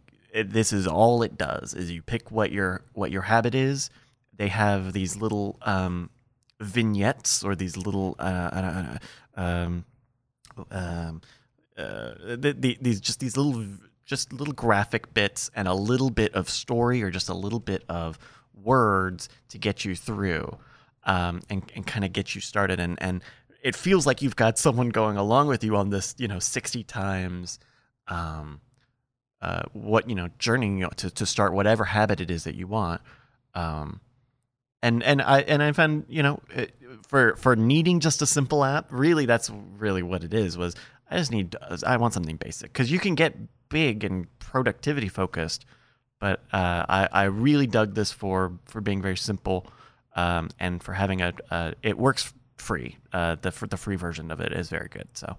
this 0.44 0.72
is 0.72 0.86
all 0.86 1.22
it 1.24 1.36
does 1.36 1.74
is 1.74 1.90
you 1.90 2.02
pick 2.02 2.30
what 2.30 2.52
your 2.52 2.82
what 2.92 3.10
your 3.10 3.22
habit 3.22 3.54
is. 3.54 3.90
They 4.36 4.46
have 4.48 4.92
these 4.92 5.16
little 5.16 5.58
um, 5.62 6.10
vignettes 6.60 7.42
or 7.42 7.54
these 7.56 7.76
little 7.76 8.14
uh, 8.18 8.22
uh, 8.52 8.98
um, 9.36 9.84
um, 10.70 11.20
uh, 11.76 12.36
th- 12.40 12.60
th- 12.60 12.78
these 12.80 13.00
just 13.00 13.20
these 13.20 13.36
little 13.36 13.64
just 14.04 14.32
little 14.32 14.54
graphic 14.54 15.14
bits 15.14 15.50
and 15.54 15.66
a 15.68 15.74
little 15.74 16.10
bit 16.10 16.34
of 16.34 16.48
story 16.50 17.02
or 17.02 17.10
just 17.10 17.28
a 17.28 17.34
little 17.34 17.60
bit 17.60 17.84
of 17.88 18.18
words 18.62 19.28
to 19.48 19.58
get 19.58 19.84
you 19.84 19.94
through 19.94 20.56
um, 21.04 21.40
and, 21.48 21.70
and 21.74 21.86
kind 21.86 22.04
of 22.04 22.12
get 22.12 22.34
you 22.34 22.40
started 22.40 22.80
and 22.80 23.00
and 23.00 23.22
it 23.62 23.76
feels 23.76 24.06
like 24.06 24.22
you've 24.22 24.36
got 24.36 24.58
someone 24.58 24.88
going 24.88 25.16
along 25.16 25.46
with 25.46 25.62
you 25.62 25.76
on 25.76 25.90
this 25.90 26.14
you 26.18 26.28
know 26.28 26.38
60 26.38 26.84
times 26.84 27.58
um, 28.08 28.60
uh, 29.42 29.62
what 29.72 30.08
you 30.08 30.14
know 30.14 30.28
journey 30.38 30.84
to, 30.96 31.10
to 31.10 31.26
start 31.26 31.52
whatever 31.52 31.84
habit 31.84 32.20
it 32.20 32.30
is 32.30 32.44
that 32.44 32.54
you 32.54 32.66
want 32.66 33.00
um, 33.54 34.00
and 34.82 35.02
and 35.02 35.20
I 35.20 35.40
and 35.40 35.62
I 35.62 35.72
found 35.72 36.06
you 36.08 36.22
know 36.22 36.40
for 37.06 37.36
for 37.36 37.56
needing 37.56 38.00
just 38.00 38.22
a 38.22 38.26
simple 38.26 38.64
app, 38.64 38.86
really 38.90 39.26
that's 39.26 39.50
really 39.78 40.02
what 40.02 40.24
it 40.24 40.32
is. 40.32 40.56
Was 40.56 40.74
I 41.10 41.18
just 41.18 41.32
need 41.32 41.56
I 41.86 41.96
want 41.96 42.14
something 42.14 42.36
basic 42.36 42.72
because 42.72 42.90
you 42.90 42.98
can 42.98 43.14
get 43.14 43.36
big 43.68 44.04
and 44.04 44.26
productivity 44.38 45.08
focused, 45.08 45.64
but 46.20 46.40
uh, 46.52 46.84
I 46.88 47.08
I 47.10 47.24
really 47.24 47.66
dug 47.66 47.94
this 47.94 48.12
for 48.12 48.52
for 48.66 48.80
being 48.80 49.02
very 49.02 49.16
simple, 49.16 49.66
um, 50.14 50.50
and 50.60 50.82
for 50.82 50.92
having 50.92 51.22
a 51.22 51.32
it 51.82 51.98
works 51.98 52.32
free. 52.56 52.96
Uh, 53.12 53.36
the 53.40 53.50
the 53.68 53.76
free 53.76 53.96
version 53.96 54.30
of 54.30 54.40
it 54.40 54.52
is 54.52 54.68
very 54.68 54.88
good. 54.88 55.08
So, 55.14 55.36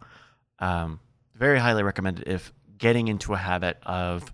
um, 0.59 0.99
very 1.35 1.59
highly 1.59 1.83
recommended 1.83 2.27
if 2.27 2.51
getting 2.77 3.07
into 3.07 3.33
a 3.33 3.37
habit 3.37 3.77
of 3.83 4.33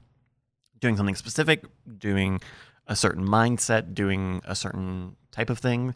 doing 0.80 0.96
something 0.96 1.16
specific, 1.16 1.66
doing 1.98 2.42
a 2.88 2.96
certain 2.96 3.28
mindset, 3.28 3.94
doing 3.94 4.42
a 4.46 4.56
certain 4.56 5.16
type 5.32 5.50
of 5.50 5.60
thing, 5.60 5.94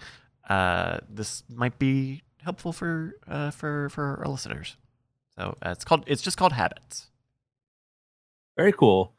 uh, 0.49 0.99
this 1.09 1.43
might 1.49 1.79
be 1.79 2.21
helpful 2.43 2.73
for 2.73 3.15
uh, 3.27 3.51
for 3.51 3.89
for 3.89 4.19
our 4.23 4.27
listeners. 4.27 4.77
So 5.37 5.55
uh, 5.65 5.69
it's 5.69 5.85
called 5.85 6.03
it's 6.07 6.21
just 6.21 6.37
called 6.37 6.53
habits. 6.53 7.07
Very 8.57 8.73
cool. 8.73 9.13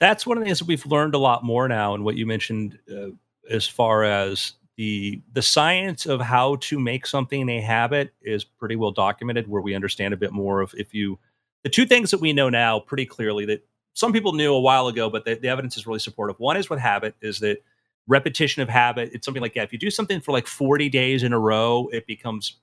That's 0.00 0.26
one 0.26 0.36
of 0.38 0.42
the 0.42 0.46
things 0.46 0.58
that 0.60 0.68
we've 0.68 0.84
learned 0.86 1.14
a 1.14 1.18
lot 1.18 1.44
more 1.44 1.68
now, 1.68 1.94
and 1.94 2.04
what 2.04 2.16
you 2.16 2.26
mentioned 2.26 2.78
uh, 2.90 3.08
as 3.50 3.68
far 3.68 4.02
as 4.04 4.54
the 4.76 5.20
the 5.34 5.42
science 5.42 6.06
of 6.06 6.20
how 6.22 6.56
to 6.56 6.78
make 6.78 7.06
something 7.06 7.48
a 7.50 7.60
habit 7.60 8.12
is 8.22 8.42
pretty 8.44 8.76
well 8.76 8.92
documented. 8.92 9.46
Where 9.48 9.60
we 9.62 9.74
understand 9.74 10.14
a 10.14 10.16
bit 10.16 10.32
more 10.32 10.60
of 10.62 10.74
if 10.76 10.94
you 10.94 11.18
the 11.64 11.68
two 11.70 11.84
things 11.84 12.10
that 12.12 12.20
we 12.20 12.32
know 12.32 12.48
now 12.48 12.80
pretty 12.80 13.04
clearly 13.04 13.44
that 13.46 13.66
some 13.92 14.12
people 14.12 14.32
knew 14.32 14.54
a 14.54 14.60
while 14.60 14.86
ago, 14.88 15.10
but 15.10 15.24
the, 15.26 15.34
the 15.34 15.48
evidence 15.48 15.76
is 15.76 15.86
really 15.86 15.98
supportive. 15.98 16.38
One 16.40 16.56
is 16.56 16.70
what 16.70 16.78
habit 16.78 17.14
is 17.20 17.40
that 17.40 17.58
repetition 18.06 18.62
of 18.62 18.68
habit. 18.70 19.10
It's 19.12 19.24
something 19.26 19.42
like 19.42 19.54
yeah, 19.54 19.64
if 19.64 19.72
you 19.72 19.78
do 19.78 19.90
something 19.90 20.20
for 20.22 20.32
like 20.32 20.46
forty 20.46 20.88
days 20.88 21.22
in 21.22 21.34
a 21.34 21.38
row, 21.38 21.90
it 21.92 22.06
becomes 22.06 22.56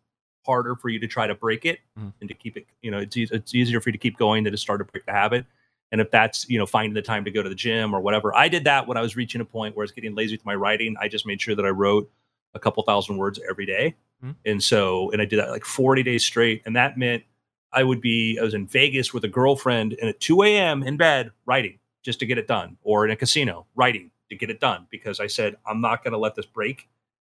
harder 0.43 0.75
for 0.75 0.89
you 0.89 0.97
to 0.99 1.07
try 1.07 1.27
to 1.27 1.35
break 1.35 1.65
it 1.65 1.79
Mhm. 1.99 2.13
and 2.21 2.29
to 2.29 2.33
keep 2.33 2.57
it. 2.57 2.65
You 2.81 2.89
know, 2.89 2.97
it's 2.97 3.15
it's 3.15 3.53
easier 3.53 3.79
for 3.79 3.89
you 3.89 3.93
to 3.93 3.99
keep 3.99 4.17
going 4.17 4.43
than 4.43 4.53
to 4.53 4.57
start 4.57 4.79
to 4.79 4.85
break 4.85 5.05
the 5.05 5.11
habit. 5.11 5.45
And 5.91 6.01
if 6.01 6.11
that's 6.11 6.49
you 6.49 6.57
know 6.59 6.65
finding 6.65 6.93
the 6.93 7.01
time 7.01 7.23
to 7.25 7.31
go 7.31 7.41
to 7.41 7.49
the 7.49 7.55
gym 7.55 7.93
or 7.93 8.01
whatever, 8.01 8.35
I 8.35 8.47
did 8.49 8.65
that 8.65 8.87
when 8.87 8.97
I 8.97 9.01
was 9.01 9.15
reaching 9.15 9.41
a 9.41 9.45
point 9.45 9.75
where 9.75 9.83
I 9.83 9.85
was 9.85 9.91
getting 9.91 10.15
lazy 10.15 10.35
with 10.35 10.45
my 10.45 10.55
writing. 10.55 10.95
I 10.99 11.07
just 11.07 11.25
made 11.25 11.41
sure 11.41 11.55
that 11.55 11.65
I 11.65 11.69
wrote 11.69 12.09
a 12.53 12.59
couple 12.59 12.83
thousand 12.83 13.17
words 13.17 13.39
every 13.49 13.65
day. 13.65 13.95
Mhm. 14.23 14.35
and 14.45 14.63
so 14.63 15.11
and 15.11 15.21
I 15.21 15.25
did 15.25 15.37
that 15.39 15.49
like 15.51 15.63
forty 15.63 16.01
days 16.03 16.25
straight, 16.25 16.63
and 16.65 16.75
that 16.75 16.97
meant 16.97 17.23
I 17.71 17.83
would 17.83 18.01
be 18.01 18.37
I 18.39 18.43
was 18.43 18.53
in 18.55 18.65
Vegas 18.65 19.13
with 19.13 19.23
a 19.23 19.27
girlfriend 19.27 19.95
and 20.01 20.09
at 20.09 20.19
two 20.19 20.41
a.m. 20.43 20.81
in 20.83 20.97
bed 20.97 21.31
writing 21.45 21.77
just 22.01 22.19
to 22.21 22.25
get 22.25 22.37
it 22.39 22.47
done, 22.47 22.77
or 22.81 23.05
in 23.05 23.11
a 23.11 23.15
casino 23.15 23.67
writing 23.75 24.09
to 24.29 24.35
get 24.35 24.49
it 24.49 24.59
done 24.59 24.87
because 24.89 25.19
I 25.19 25.27
said 25.27 25.55
I'm 25.65 25.81
not 25.81 26.03
going 26.03 26.13
to 26.13 26.17
let 26.17 26.35
this 26.35 26.45
break. 26.47 26.89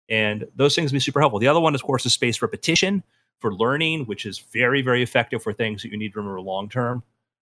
And 0.07 0.47
those 0.55 0.73
things 0.73 0.91
be 0.91 0.99
super 0.99 1.19
helpful. 1.19 1.39
The 1.39 1.47
other 1.47 1.59
one, 1.59 1.75
of 1.75 1.83
course, 1.83 2.05
is 2.05 2.13
spaced 2.13 2.41
repetition 2.41 3.03
for 3.39 3.53
learning, 3.53 4.05
which 4.05 4.25
is 4.25 4.39
very, 4.39 4.81
very 4.81 5.03
effective 5.03 5.43
for 5.43 5.53
things 5.53 5.83
that 5.83 5.91
you 5.91 5.97
need 5.97 6.13
to 6.13 6.19
remember 6.19 6.41
long 6.41 6.67
term. 6.69 7.03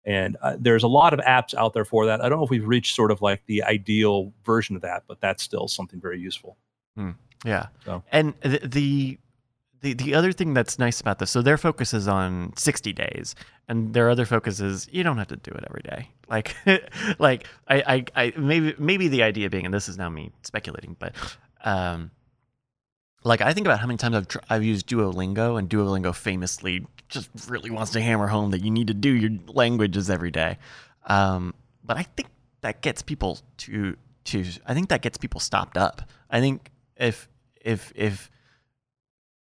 And 0.04 0.36
uh, 0.42 0.56
there's 0.58 0.82
a 0.82 0.88
lot 0.88 1.14
of 1.14 1.20
apps 1.20 1.54
out 1.54 1.74
there 1.74 1.84
for 1.84 2.06
that. 2.06 2.20
I 2.20 2.28
don't 2.28 2.38
know 2.38 2.44
if 2.44 2.50
we've 2.50 2.66
reached 2.66 2.96
sort 2.96 3.10
of 3.12 3.22
like 3.22 3.42
the 3.46 3.62
ideal 3.62 4.32
version 4.44 4.74
of 4.74 4.82
that, 4.82 5.04
but 5.06 5.20
that's 5.20 5.42
still 5.42 5.68
something 5.68 6.00
very 6.00 6.18
useful. 6.18 6.56
Yeah, 7.44 7.66
So. 7.84 8.02
and 8.12 8.34
the, 8.42 8.58
the 8.64 9.18
the 9.80 9.94
the 9.94 10.14
other 10.14 10.30
thing 10.32 10.54
that's 10.54 10.78
nice 10.78 11.00
about 11.00 11.18
this, 11.18 11.30
so 11.30 11.42
their 11.42 11.58
focus 11.58 11.92
is 11.92 12.06
on 12.06 12.52
sixty 12.56 12.92
days, 12.92 13.34
and 13.68 13.94
their 13.94 14.10
other 14.10 14.24
focus 14.26 14.60
is 14.60 14.88
you 14.92 15.02
don't 15.02 15.18
have 15.18 15.26
to 15.28 15.36
do 15.36 15.50
it 15.50 15.64
every 15.68 15.82
day. 15.82 16.08
Like, 16.32 16.56
like 17.18 17.46
I, 17.68 18.04
I, 18.14 18.24
I 18.24 18.32
maybe 18.38 18.74
maybe 18.78 19.08
the 19.08 19.22
idea 19.22 19.50
being, 19.50 19.66
and 19.66 19.74
this 19.74 19.86
is 19.86 19.98
now 19.98 20.08
me 20.08 20.32
speculating, 20.42 20.96
but 20.98 21.14
um, 21.62 22.10
like 23.24 23.40
I 23.40 23.52
think 23.52 23.66
about 23.66 23.80
how 23.80 23.86
many 23.86 23.96
times 23.96 24.16
I've 24.16 24.28
tr- 24.28 24.38
I've 24.50 24.64
used 24.64 24.86
Duolingo, 24.86 25.58
and 25.58 25.68
Duolingo 25.68 26.14
famously 26.14 26.86
just 27.08 27.30
really 27.48 27.70
wants 27.70 27.92
to 27.92 28.00
hammer 28.00 28.26
home 28.26 28.50
that 28.50 28.62
you 28.64 28.70
need 28.70 28.88
to 28.88 28.94
do 28.94 29.10
your 29.10 29.30
languages 29.46 30.10
every 30.10 30.30
day. 30.30 30.58
Um, 31.06 31.54
but 31.84 31.96
I 31.96 32.04
think 32.04 32.28
that 32.62 32.80
gets 32.80 33.02
people 33.02 33.38
to 33.58 33.96
to 34.24 34.44
I 34.66 34.74
think 34.74 34.88
that 34.88 35.02
gets 35.02 35.18
people 35.18 35.40
stopped 35.40 35.76
up. 35.76 36.02
I 36.30 36.40
think 36.40 36.70
if 36.96 37.28
if 37.60 37.92
if 37.94 38.30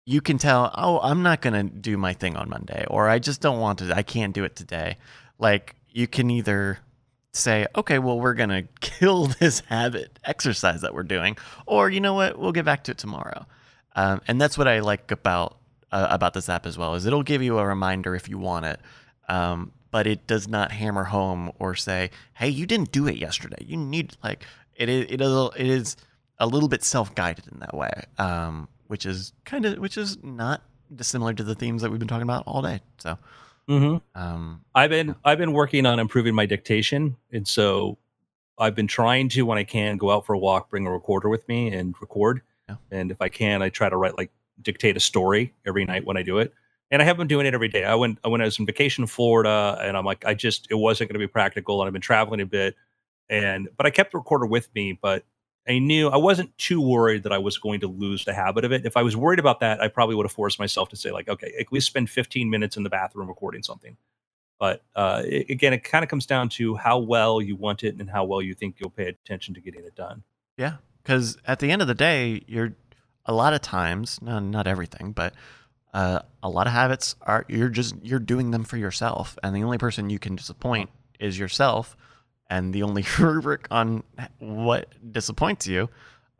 you 0.05 0.19
can 0.19 0.37
tell, 0.37 0.71
oh, 0.75 0.99
I'm 1.01 1.23
not 1.23 1.41
gonna 1.41 1.63
do 1.63 1.97
my 1.97 2.13
thing 2.13 2.35
on 2.35 2.49
Monday, 2.49 2.85
or 2.89 3.07
I 3.07 3.19
just 3.19 3.39
don't 3.39 3.59
want 3.59 3.79
to, 3.79 3.95
I 3.95 4.03
can't 4.03 4.33
do 4.33 4.43
it 4.43 4.55
today. 4.55 4.97
Like 5.39 5.75
you 5.89 6.07
can 6.07 6.29
either 6.29 6.79
say, 7.33 7.65
okay, 7.75 7.99
well, 7.99 8.19
we're 8.19 8.35
gonna 8.35 8.63
kill 8.81 9.27
this 9.27 9.61
habit 9.61 10.19
exercise 10.23 10.81
that 10.81 10.93
we're 10.93 11.03
doing, 11.03 11.37
or 11.65 11.89
you 11.89 11.99
know 11.99 12.13
what, 12.13 12.37
we'll 12.37 12.51
get 12.51 12.65
back 12.65 12.83
to 12.85 12.91
it 12.91 12.97
tomorrow. 12.97 13.45
Um, 13.95 14.21
and 14.27 14.39
that's 14.39 14.57
what 14.57 14.67
I 14.67 14.79
like 14.79 15.11
about 15.11 15.57
uh, 15.91 16.07
about 16.09 16.33
this 16.33 16.49
app 16.49 16.65
as 16.65 16.77
well 16.77 16.95
is 16.95 17.05
it'll 17.05 17.23
give 17.23 17.41
you 17.41 17.59
a 17.59 17.65
reminder 17.65 18.15
if 18.15 18.27
you 18.29 18.37
want 18.37 18.65
it, 18.65 18.79
um, 19.29 19.71
but 19.91 20.07
it 20.07 20.25
does 20.25 20.47
not 20.47 20.71
hammer 20.71 21.03
home 21.03 21.51
or 21.59 21.75
say, 21.75 22.09
hey, 22.33 22.49
you 22.49 22.65
didn't 22.65 22.91
do 22.91 23.07
it 23.07 23.17
yesterday. 23.17 23.63
You 23.65 23.77
need 23.77 24.15
like 24.23 24.45
it 24.75 24.89
is 24.89 25.05
it 25.09 25.21
is 25.21 25.49
it 25.55 25.67
is 25.67 25.97
a 26.39 26.47
little 26.47 26.69
bit 26.69 26.83
self 26.83 27.13
guided 27.15 27.47
in 27.51 27.59
that 27.59 27.75
way, 27.75 28.05
um, 28.17 28.67
which 28.87 29.05
is 29.05 29.33
kind 29.45 29.65
of 29.65 29.77
which 29.79 29.97
is 29.97 30.17
not 30.23 30.63
dissimilar 30.95 31.33
to 31.33 31.43
the 31.43 31.55
themes 31.55 31.81
that 31.81 31.89
we've 31.89 31.99
been 31.99 32.07
talking 32.07 32.23
about 32.23 32.43
all 32.45 32.61
day. 32.61 32.81
So. 32.99 33.17
Mm-hmm. 33.69 34.21
Um, 34.21 34.65
I've 34.75 34.89
been 34.89 35.15
I've 35.23 35.37
been 35.37 35.53
working 35.53 35.85
on 35.85 35.99
improving 35.99 36.35
my 36.35 36.45
dictation, 36.45 37.15
and 37.31 37.47
so 37.47 37.97
I've 38.59 38.75
been 38.75 38.87
trying 38.87 39.29
to 39.29 39.43
when 39.43 39.57
I 39.57 39.63
can 39.63 39.97
go 39.97 40.11
out 40.11 40.25
for 40.25 40.33
a 40.33 40.37
walk, 40.37 40.69
bring 40.69 40.85
a 40.85 40.91
recorder 40.91 41.29
with 41.29 41.47
me 41.47 41.73
and 41.73 41.95
record. 42.01 42.41
Yeah. 42.67 42.75
And 42.91 43.11
if 43.11 43.21
I 43.21 43.29
can, 43.29 43.61
I 43.61 43.69
try 43.69 43.89
to 43.89 43.97
write 43.97 44.17
like 44.17 44.31
dictate 44.61 44.97
a 44.97 44.99
story 44.99 45.53
every 45.65 45.85
night 45.85 46.05
when 46.05 46.17
I 46.17 46.23
do 46.23 46.39
it. 46.39 46.53
And 46.91 47.01
I 47.01 47.05
have 47.05 47.17
been 47.17 47.27
doing 47.27 47.45
it 47.45 47.53
every 47.53 47.69
day. 47.69 47.85
I 47.85 47.95
went 47.95 48.19
I 48.23 48.27
when 48.27 48.41
I 48.41 48.45
was 48.45 48.59
on 48.59 48.65
vacation 48.65 49.03
in 49.03 49.07
Florida, 49.07 49.77
and 49.81 49.97
I'm 49.97 50.05
like 50.05 50.25
I 50.25 50.33
just 50.33 50.67
it 50.69 50.75
wasn't 50.75 51.09
going 51.09 51.19
to 51.19 51.25
be 51.25 51.31
practical, 51.31 51.81
and 51.81 51.87
I've 51.87 51.93
been 51.93 52.01
traveling 52.01 52.41
a 52.41 52.45
bit, 52.45 52.75
and 53.29 53.69
but 53.77 53.85
I 53.85 53.89
kept 53.89 54.11
the 54.11 54.17
recorder 54.17 54.45
with 54.45 54.73
me, 54.75 54.97
but 55.01 55.23
I 55.67 55.79
knew 55.79 56.09
I 56.09 56.17
wasn't 56.17 56.57
too 56.57 56.81
worried 56.81 57.23
that 57.23 57.31
I 57.31 57.37
was 57.37 57.57
going 57.57 57.79
to 57.81 57.87
lose 57.87 58.25
the 58.25 58.33
habit 58.33 58.65
of 58.65 58.71
it. 58.71 58.85
If 58.85 58.97
I 58.97 59.01
was 59.01 59.15
worried 59.15 59.39
about 59.39 59.61
that, 59.61 59.81
I 59.81 59.87
probably 59.87 60.15
would 60.15 60.25
have 60.25 60.33
forced 60.33 60.59
myself 60.59 60.89
to 60.89 60.95
say 60.97 61.11
like, 61.11 61.29
okay, 61.29 61.53
at 61.59 61.71
least 61.71 61.87
spend 61.87 62.09
15 62.09 62.49
minutes 62.49 62.75
in 62.77 62.83
the 62.83 62.89
bathroom 62.89 63.27
recording 63.27 63.63
something 63.63 63.95
But 64.59 64.83
uh, 64.95 65.23
it, 65.25 65.49
again, 65.49 65.73
it 65.73 65.83
kind 65.83 66.03
of 66.03 66.09
comes 66.09 66.25
down 66.25 66.49
to 66.49 66.75
how 66.75 66.99
well 66.99 67.41
you 67.41 67.55
want 67.55 67.83
it 67.83 67.95
and 67.97 68.09
how 68.09 68.25
well 68.25 68.41
you 68.41 68.53
think 68.53 68.77
you'll 68.79 68.89
pay 68.89 69.07
attention 69.07 69.53
to 69.53 69.61
getting 69.61 69.85
it 69.85 69.95
done. 69.95 70.23
Yeah, 70.57 70.77
because 71.03 71.37
at 71.47 71.59
the 71.59 71.71
end 71.71 71.81
of 71.81 71.87
the 71.87 71.95
day, 71.95 72.43
you're 72.47 72.75
a 73.25 73.33
lot 73.33 73.53
of 73.53 73.61
times, 73.61 74.21
no, 74.21 74.39
not 74.39 74.67
everything, 74.67 75.11
but 75.13 75.33
uh, 75.93 76.19
a 76.41 76.49
lot 76.49 76.67
of 76.67 76.73
habits 76.73 77.15
are 77.21 77.45
you're 77.47 77.69
just 77.69 77.95
you're 78.03 78.19
doing 78.19 78.51
them 78.51 78.63
for 78.63 78.77
yourself, 78.77 79.37
and 79.43 79.55
the 79.55 79.63
only 79.63 79.77
person 79.77 80.09
you 80.09 80.19
can 80.19 80.35
disappoint 80.35 80.89
is 81.19 81.39
yourself, 81.39 81.95
and 82.49 82.73
the 82.73 82.83
only 82.83 83.05
rubric 83.19 83.67
on 83.71 84.03
what 84.39 84.87
disappoints 85.11 85.67
you 85.67 85.89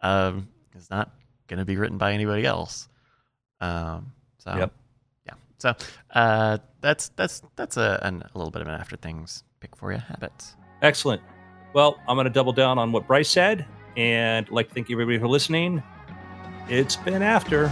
um, 0.02 0.48
is 0.76 0.90
not 0.90 1.12
going 1.48 1.60
to 1.60 1.66
be 1.66 1.78
written 1.78 1.98
by 1.98 2.14
anybody 2.14 2.46
else. 2.46 2.88
Um, 3.62 4.12
so 4.40 4.56
Yep. 4.56 4.74
yeah, 5.26 5.34
so 5.58 5.76
uh, 6.14 6.58
that's 6.82 7.10
that's 7.10 7.42
that's 7.56 7.78
a, 7.78 8.00
an, 8.04 8.24
a 8.34 8.38
little 8.38 8.52
bit 8.52 8.62
of 8.62 8.68
an 8.68 8.74
after 8.74 8.98
things 8.98 9.44
pick 9.60 9.76
for 9.76 9.92
you 9.92 10.00
habits. 10.00 10.56
Excellent. 10.82 11.22
Well, 11.74 11.98
I'm 12.08 12.16
going 12.18 12.26
to 12.26 12.34
double 12.34 12.54
down 12.54 12.78
on 12.78 12.92
what 12.92 13.08
Bryce 13.08 13.30
said 13.30 13.66
and 13.96 14.46
I'd 14.48 14.52
like 14.52 14.68
to 14.70 14.74
thank 14.74 14.92
everybody 14.92 15.18
for 15.20 15.28
listening. 15.28 15.82
It's 16.68 16.96
been 16.98 17.22
after. 17.22 17.72